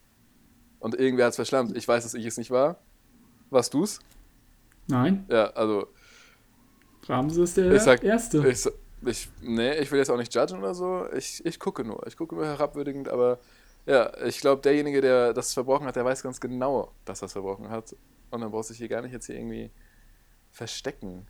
[0.86, 1.76] Und irgendwer hat es verschlammt.
[1.76, 2.78] Ich weiß, dass ich es nicht war.
[3.50, 3.98] Warst du's?
[4.86, 5.88] Nein, Ja, also
[7.08, 8.48] Ramses ist der ich sag, Erste.
[8.48, 8.68] Ich,
[9.04, 11.04] ich, nee, ich will jetzt auch nicht judgen oder so.
[11.12, 12.06] Ich, ich gucke nur.
[12.06, 13.40] Ich gucke nur herabwürdigend, aber
[13.84, 17.32] ja, ich glaube, derjenige, der das verbrochen hat, der weiß ganz genau, dass er es
[17.32, 17.96] verbrochen hat.
[18.30, 19.72] Und dann braucht sich hier gar nicht jetzt hier irgendwie
[20.52, 21.26] verstecken.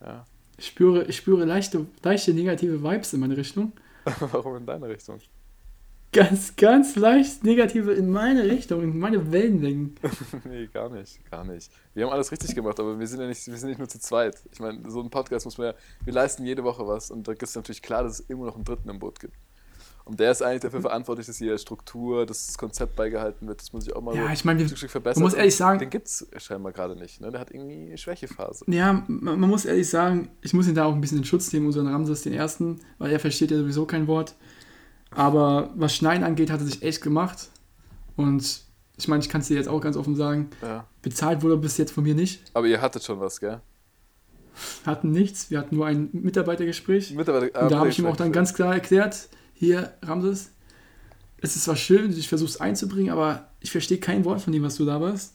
[0.00, 0.24] Ja.
[0.56, 3.70] Ich spüre, ich spüre leichte, leichte negative Vibes in meine Richtung.
[4.32, 5.20] Warum in deine Richtung?
[6.14, 9.96] Ganz, ganz leicht negative in meine Richtung, in meine Wellenlängen.
[10.44, 11.70] nee, gar nicht, gar nicht.
[11.92, 13.98] Wir haben alles richtig gemacht, aber wir sind ja nicht, wir sind nicht nur zu
[13.98, 14.36] zweit.
[14.52, 15.74] Ich meine, so ein Podcast muss man ja,
[16.04, 18.64] wir leisten jede Woche was und da ist natürlich klar, dass es immer noch einen
[18.64, 19.34] Dritten im Boot gibt.
[20.06, 23.60] Und der ist eigentlich dafür verantwortlich, dass hier Struktur, dass das Konzept beigehalten wird.
[23.62, 25.22] Das muss ich auch mal Ja, so ich meine, wir- Stück Stück verbessern.
[25.22, 27.22] man muss ehrlich sagen- Den gibt es scheinbar gerade nicht.
[27.22, 27.30] Ne?
[27.30, 28.66] Der hat irgendwie eine Schwächephase.
[28.68, 31.50] Ja, man, man muss ehrlich sagen, ich muss ihn da auch ein bisschen in Schutz
[31.54, 34.34] nehmen, unseren Ramses, den Ersten, weil er versteht ja sowieso kein Wort.
[35.14, 37.48] Aber was Schneiden angeht, hat er sich echt gemacht.
[38.16, 38.62] Und
[38.96, 40.86] ich meine, ich kann es dir jetzt auch ganz offen sagen, Ja.
[41.02, 42.42] bezahlt wurde bis jetzt von mir nicht.
[42.54, 43.60] Aber ihr hattet schon was, gell?
[44.86, 47.12] Hatten nichts, wir hatten nur ein Mitarbeitergespräch.
[47.14, 50.50] Mitarbeiter, Und da habe ich ihm auch dann ganz klar erklärt, hier, Ramses,
[51.38, 54.62] es ist zwar schön, ich versuche es einzubringen, aber ich verstehe kein Wort von dem,
[54.62, 55.34] was du da warst.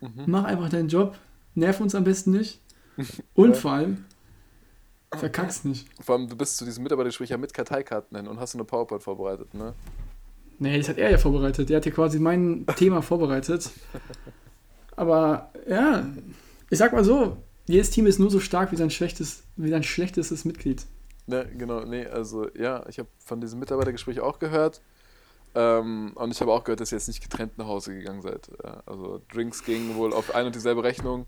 [0.00, 0.24] Mhm.
[0.26, 1.16] Mach einfach deinen Job,
[1.54, 2.60] nerv uns am besten nicht.
[3.34, 4.04] Und vor allem,
[5.16, 5.88] verkack's nicht.
[6.02, 9.02] Vor allem, du bist zu diesem Mitarbeitergespräch ja mit Karteikarten hin und hast eine PowerPoint
[9.02, 9.74] vorbereitet, ne?
[10.58, 11.68] Nee, das hat er ja vorbereitet.
[11.68, 13.70] Der hat ja quasi mein Thema vorbereitet.
[14.96, 16.04] Aber ja,
[16.68, 19.84] ich sag mal so, jedes Team ist nur so stark wie sein, schlechtes, wie sein
[19.84, 20.84] schlechtestes Mitglied.
[21.26, 24.80] Ne, genau, nee, also ja, ich habe von diesem Mitarbeitergespräch auch gehört.
[25.54, 28.50] Ähm, und ich habe auch gehört, dass ihr jetzt nicht getrennt nach Hause gegangen seid.
[28.64, 31.26] Ja, also Drinks gingen wohl auf ein und dieselbe Rechnung.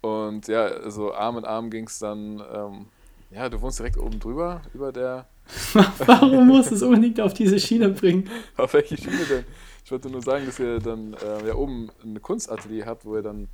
[0.00, 2.42] Und ja, also Arm in Arm ging es dann.
[2.52, 2.86] Ähm,
[3.34, 5.26] ja, du wohnst direkt oben drüber, über der.
[6.06, 8.30] Warum muss es unbedingt auf diese Schiene bringen?
[8.56, 9.44] Auf welche Schiene denn?
[9.84, 13.22] Ich wollte nur sagen, dass ihr dann äh, ja oben ein Kunstatelier habt, wo ihr
[13.22, 13.48] dann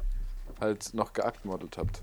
[0.61, 2.03] halt noch geaktmodelt habt.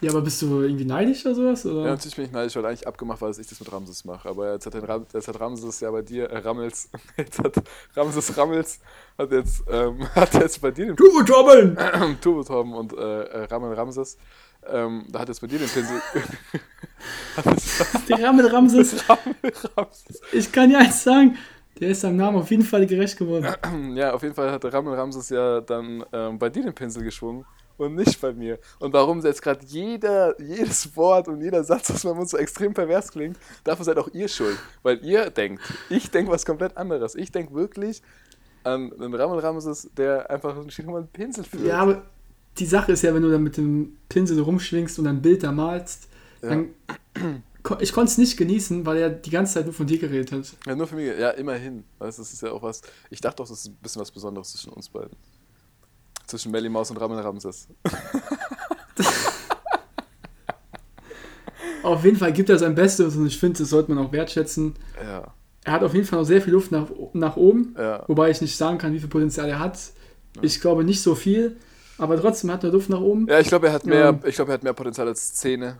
[0.00, 1.66] Ja, aber bist du irgendwie neidisch oder sowas?
[1.66, 1.82] Oder?
[1.82, 4.28] Ja, natürlich bin ich neidisch, weil eigentlich abgemacht war, dass ich das mit Ramses mache.
[4.28, 7.54] Aber jetzt hat, Ram, jetzt hat Ramses ja bei dir, äh, Rammels, jetzt hat
[7.96, 8.78] Ramses Rammels,
[9.18, 11.76] hat jetzt, ähm, hat jetzt bei dir den Du Torben!
[12.20, 14.18] Turbo Torben und äh, äh, Rammel Ramses,
[14.70, 16.00] ähm, da hat jetzt bei dir den Pinsel.
[18.08, 19.04] Der Rammel Ramses,
[20.32, 21.36] ich kann dir eins sagen,
[21.80, 23.46] der ist seinem Namen auf jeden Fall gerecht geworden.
[23.96, 27.04] Ja, auf jeden Fall hat der Rammel Ramses ja dann ähm, bei dir den Pinsel
[27.04, 27.44] geschwungen
[27.76, 28.58] und nicht bei mir.
[28.80, 32.74] Und warum jetzt gerade jeder, jedes Wort und jeder Satz, was man uns so extrem
[32.74, 34.58] pervers klingt, dafür seid auch ihr schuld.
[34.82, 37.14] Weil ihr denkt, ich denke was komplett anderes.
[37.14, 38.02] Ich denke wirklich
[38.64, 41.64] an einen Rammel Ramses, der einfach einen einen Pinsel führt.
[41.64, 42.02] Ja, aber
[42.58, 45.52] die Sache ist ja, wenn du dann mit dem Pinsel rumschwingst und ein Bild da
[45.52, 46.08] malst,
[46.40, 46.70] dann.
[47.62, 50.32] ko- Ich konnte es nicht genießen, weil er die ganze Zeit nur von dir geredet
[50.32, 50.54] hat.
[50.66, 51.06] Ja, nur für mich.
[51.18, 51.84] Ja, immerhin.
[51.98, 52.82] Weißt, das ist ja auch was.
[53.10, 55.16] Ich dachte doch, das ist ein bisschen was Besonderes zwischen uns beiden.
[56.26, 57.68] Zwischen Melly Maus und Rammel Ramses.
[61.82, 64.74] Auf jeden Fall gibt er sein Bestes und ich finde, das sollte man auch wertschätzen.
[65.02, 65.32] Ja.
[65.64, 68.04] Er hat auf jeden Fall noch sehr viel Luft nach, nach oben, Ja.
[68.08, 69.78] wobei ich nicht sagen kann, wie viel Potenzial er hat.
[70.42, 71.56] Ich glaube nicht so viel,
[71.98, 73.26] aber trotzdem hat er Luft nach oben.
[73.28, 75.78] Ja, ich glaube, er hat mehr, ich glaube, er hat mehr Potenzial als Zähne.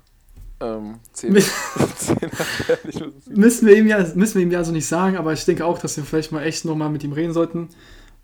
[0.61, 1.41] Ähm, Zähne.
[1.97, 2.31] Zähne.
[3.27, 5.79] Müssen wir, ihm ja, müssen wir ihm ja so nicht sagen, aber ich denke auch,
[5.79, 7.69] dass wir vielleicht mal echt nochmal mit ihm reden sollten.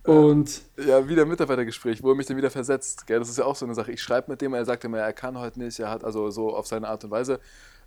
[0.04, 3.06] Und Ja, wieder Mitarbeitergespräch, wo er mich dann wieder versetzt.
[3.06, 3.18] Gell?
[3.18, 3.92] Das ist ja auch so eine Sache.
[3.92, 6.54] Ich schreibe mit dem, er sagt immer, er kann heute nicht, er hat also so
[6.54, 7.40] auf seine Art und Weise.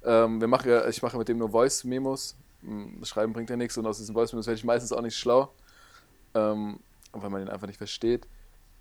[0.03, 2.35] Ähm, wir machen ich mache mit dem nur Voice-Memos.
[2.63, 5.53] Hm, Schreiben bringt ja nichts und aus diesen Voice-Memos werde ich meistens auch nicht schlau,
[6.33, 6.79] ähm,
[7.11, 8.25] weil man ihn einfach nicht versteht.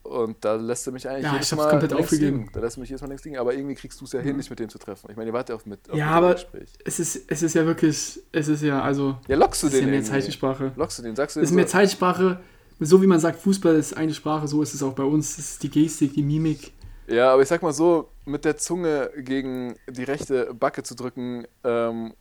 [0.07, 2.39] Und da lässt er mich eigentlich Ja, jedes ich hab's Mal komplett aufgegeben.
[2.41, 2.51] liegen.
[2.53, 3.39] Da lässt er mich jedes Mal links liegen.
[3.39, 5.09] Aber irgendwie kriegst du es ja hin, dich mit dem zu treffen.
[5.11, 6.69] Ich meine, ihr wart ja auf mit auf Ja, aber Gespräch.
[6.85, 9.79] es ist, es ist ja wirklich, es ist ja, also, Ja, lockst du es ist
[9.81, 10.11] den ja mehr irgendwie?
[10.11, 10.73] Zeichensprache.
[10.77, 11.17] Lockst du den?
[11.17, 12.41] Sagst du Es ist mehr so, Zeitsprache,
[12.81, 15.39] so wie man sagt, Fußball ist eine Sprache, so ist es auch bei uns.
[15.39, 16.73] Es ist die Gestik, die Mimik.
[17.09, 21.47] Ja, aber ich sag mal so, mit der Zunge gegen die rechte Backe zu drücken,
[21.63, 22.13] ähm,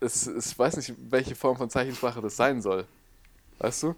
[0.00, 2.84] es, ich weiß nicht, welche Form von Zeichensprache das sein soll.
[3.58, 3.94] Weißt du?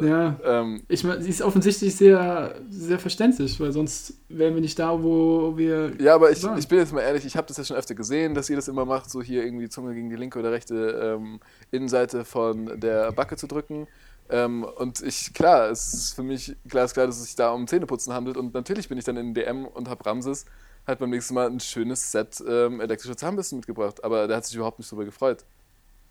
[0.00, 4.78] Ja, Ähm, ich meine, sie ist offensichtlich sehr, sehr verständlich, weil sonst wären wir nicht
[4.78, 5.92] da, wo wir.
[6.00, 6.58] ja, aber ich, waren.
[6.58, 8.68] ich bin jetzt mal ehrlich, ich habe das ja schon öfter gesehen, dass ihr das
[8.68, 13.12] immer macht, so hier irgendwie Zunge gegen die linke oder rechte ähm, Innenseite von der
[13.12, 13.88] Backe zu drücken.
[14.30, 18.12] Ähm, und ich, klar, es ist für mich glasklar, dass es sich da um Zähneputzen
[18.12, 18.36] handelt.
[18.36, 20.46] Und natürlich bin ich dann in DM und habe Ramses
[20.86, 24.04] halt beim nächsten Mal ein schönes Set ähm, elektrische Zahnbürsten mitgebracht.
[24.04, 25.44] Aber der hat sich überhaupt nicht drüber gefreut.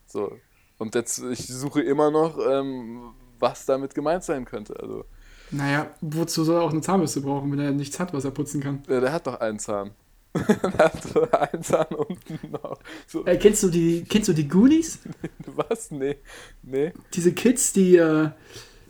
[0.05, 0.33] So.
[0.77, 4.79] Und jetzt, ich suche immer noch, ähm, was damit gemeint sein könnte.
[4.79, 5.05] Also,
[5.51, 8.61] Naja, wozu soll er auch eine Zahnbürste brauchen, wenn er nichts hat, was er putzen
[8.61, 8.83] kann?
[8.87, 9.91] der, der hat doch einen Zahn.
[10.35, 12.79] der hat so einen Zahn unten noch.
[13.07, 14.99] So, Äh, kennst, du die, kennst du die Goonies?
[15.47, 15.89] was?
[15.91, 16.17] Nee.
[16.61, 16.93] Nee.
[17.13, 17.95] Diese Kids, die.
[17.95, 18.29] Äh,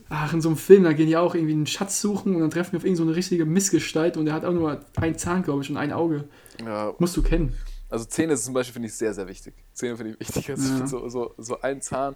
[0.09, 2.49] ach, in so einem Film, da gehen die auch irgendwie einen Schatz suchen und dann
[2.49, 5.43] treffen wir auf irgendeine so eine richtige Missgestalt und der hat auch nur einen Zahn,
[5.43, 6.27] glaube ich, und ein Auge.
[6.65, 7.55] Ja, Musst du kennen.
[7.89, 9.53] Also Zähne zum Beispiel finde ich sehr, sehr wichtig.
[9.73, 10.49] Zähne finde ich wichtig.
[10.49, 10.87] Also Ja.
[10.87, 12.15] so, so, so ein Zahn.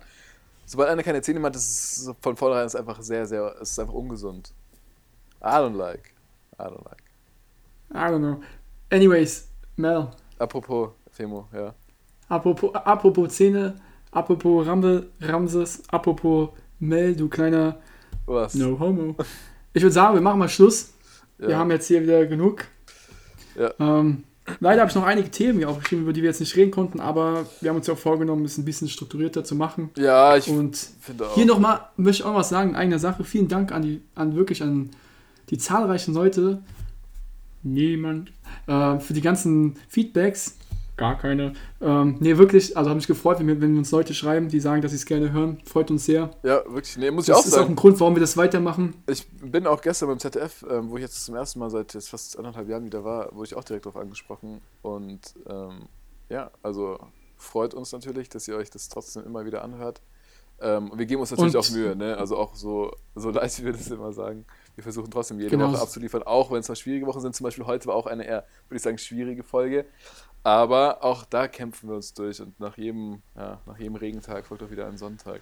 [0.65, 3.71] Sobald einer keine Zähne mehr hat, ist so von vornherein ist einfach sehr, sehr, es
[3.71, 4.53] ist einfach ungesund.
[5.41, 6.13] I don't like.
[6.57, 7.03] I don't like.
[7.91, 8.41] I don't know.
[8.89, 10.09] Anyways, Mel,
[10.39, 11.73] Apropos Femo, ja.
[12.29, 13.75] apropos, apropos Zähne,
[14.11, 16.49] apropos Rambe, Ramses, apropos
[16.79, 17.79] Mel, du kleiner
[18.25, 18.55] Was?
[18.55, 19.15] No Homo.
[19.73, 20.93] Ich würde sagen, wir machen mal Schluss.
[21.39, 21.47] Ja.
[21.49, 22.65] Wir haben jetzt hier wieder genug.
[23.55, 23.71] Ja.
[23.79, 24.23] Ähm,
[24.59, 26.99] leider habe ich noch einige Themen hier aufgeschrieben, über die wir jetzt nicht reden konnten,
[26.99, 29.89] aber wir haben uns ja auch vorgenommen, es ein bisschen strukturierter zu machen.
[29.97, 31.35] ja, ich Und finde auch.
[31.35, 33.23] hier nochmal möchte ich auch was sagen in eigener Sache.
[33.23, 34.89] Vielen Dank an die, an wirklich an
[35.49, 36.61] die zahlreichen Leute.
[37.63, 38.31] Niemand.
[38.67, 40.57] Äh, für die ganzen Feedbacks.
[40.95, 41.53] Gar keine.
[41.81, 44.81] Ähm, nee, wirklich, also habe mich gefreut, wenn, wir, wenn uns Leute schreiben, die sagen,
[44.83, 45.59] dass sie es gerne hören.
[45.65, 46.29] Freut uns sehr.
[46.43, 46.97] ja, wirklich.
[46.97, 47.71] Nee, muss ich auch Das ist auch sagen.
[47.73, 48.93] ein Grund, warum wir das weitermachen.
[49.09, 52.09] Ich bin auch gestern beim ZDF, ähm, wo ich jetzt zum ersten Mal seit jetzt
[52.09, 54.61] fast anderthalb Jahren wieder war, wurde ich auch direkt darauf angesprochen.
[54.83, 55.87] Und ähm,
[56.29, 56.99] ja, also
[57.37, 59.99] freut uns natürlich, dass ihr euch das trotzdem immer wieder anhört.
[60.61, 62.15] Ähm, und wir geben uns natürlich Und- auch Mühe, ne?
[62.17, 64.45] Also auch so, so leid, wie wir das immer sagen.
[64.75, 65.71] Wir versuchen trotzdem jede Genau.
[65.71, 67.35] Woche abzuliefern, auch wenn es mal schwierige Wochen sind.
[67.35, 69.85] Zum Beispiel heute war auch eine eher, würde ich sagen, schwierige Folge.
[70.43, 74.63] Aber auch da kämpfen wir uns durch und nach jedem, ja, nach jedem Regentag folgt
[74.63, 75.39] auch wieder ein Sonntag.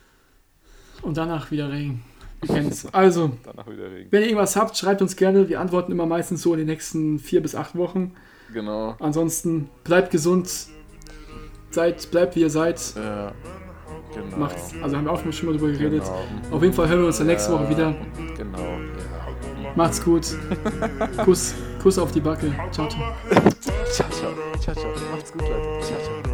[1.02, 2.04] Und danach wieder Regen.
[2.43, 2.86] Ihr kennt's.
[2.93, 4.12] Also, Danach wieder Regen.
[4.12, 5.49] wenn ihr irgendwas habt, schreibt uns gerne.
[5.49, 8.14] Wir antworten immer meistens so in den nächsten vier bis acht Wochen.
[8.54, 8.95] Genau.
[8.99, 10.68] Ansonsten bleibt gesund.
[11.72, 12.93] Seid, bleibt wie ihr seid.
[12.95, 13.32] Ja,
[14.14, 14.38] genau.
[14.38, 14.74] Macht's.
[14.82, 16.04] Also haben wir auch schon mal drüber geredet.
[16.04, 16.56] Genau.
[16.56, 17.95] Auf jeden Fall hören wir uns dann nächste Woche wieder.
[18.36, 19.72] Genau, ja.
[19.76, 20.28] Macht's gut.
[21.24, 22.54] Kuss, Kuss auf die Backe.
[22.72, 23.14] Ciao, ciao.
[23.92, 24.34] Ciao, ciao.
[24.60, 24.92] Ciao, ciao.
[25.12, 25.86] Macht's gut, Leute.
[25.86, 26.31] Ciao, ciao.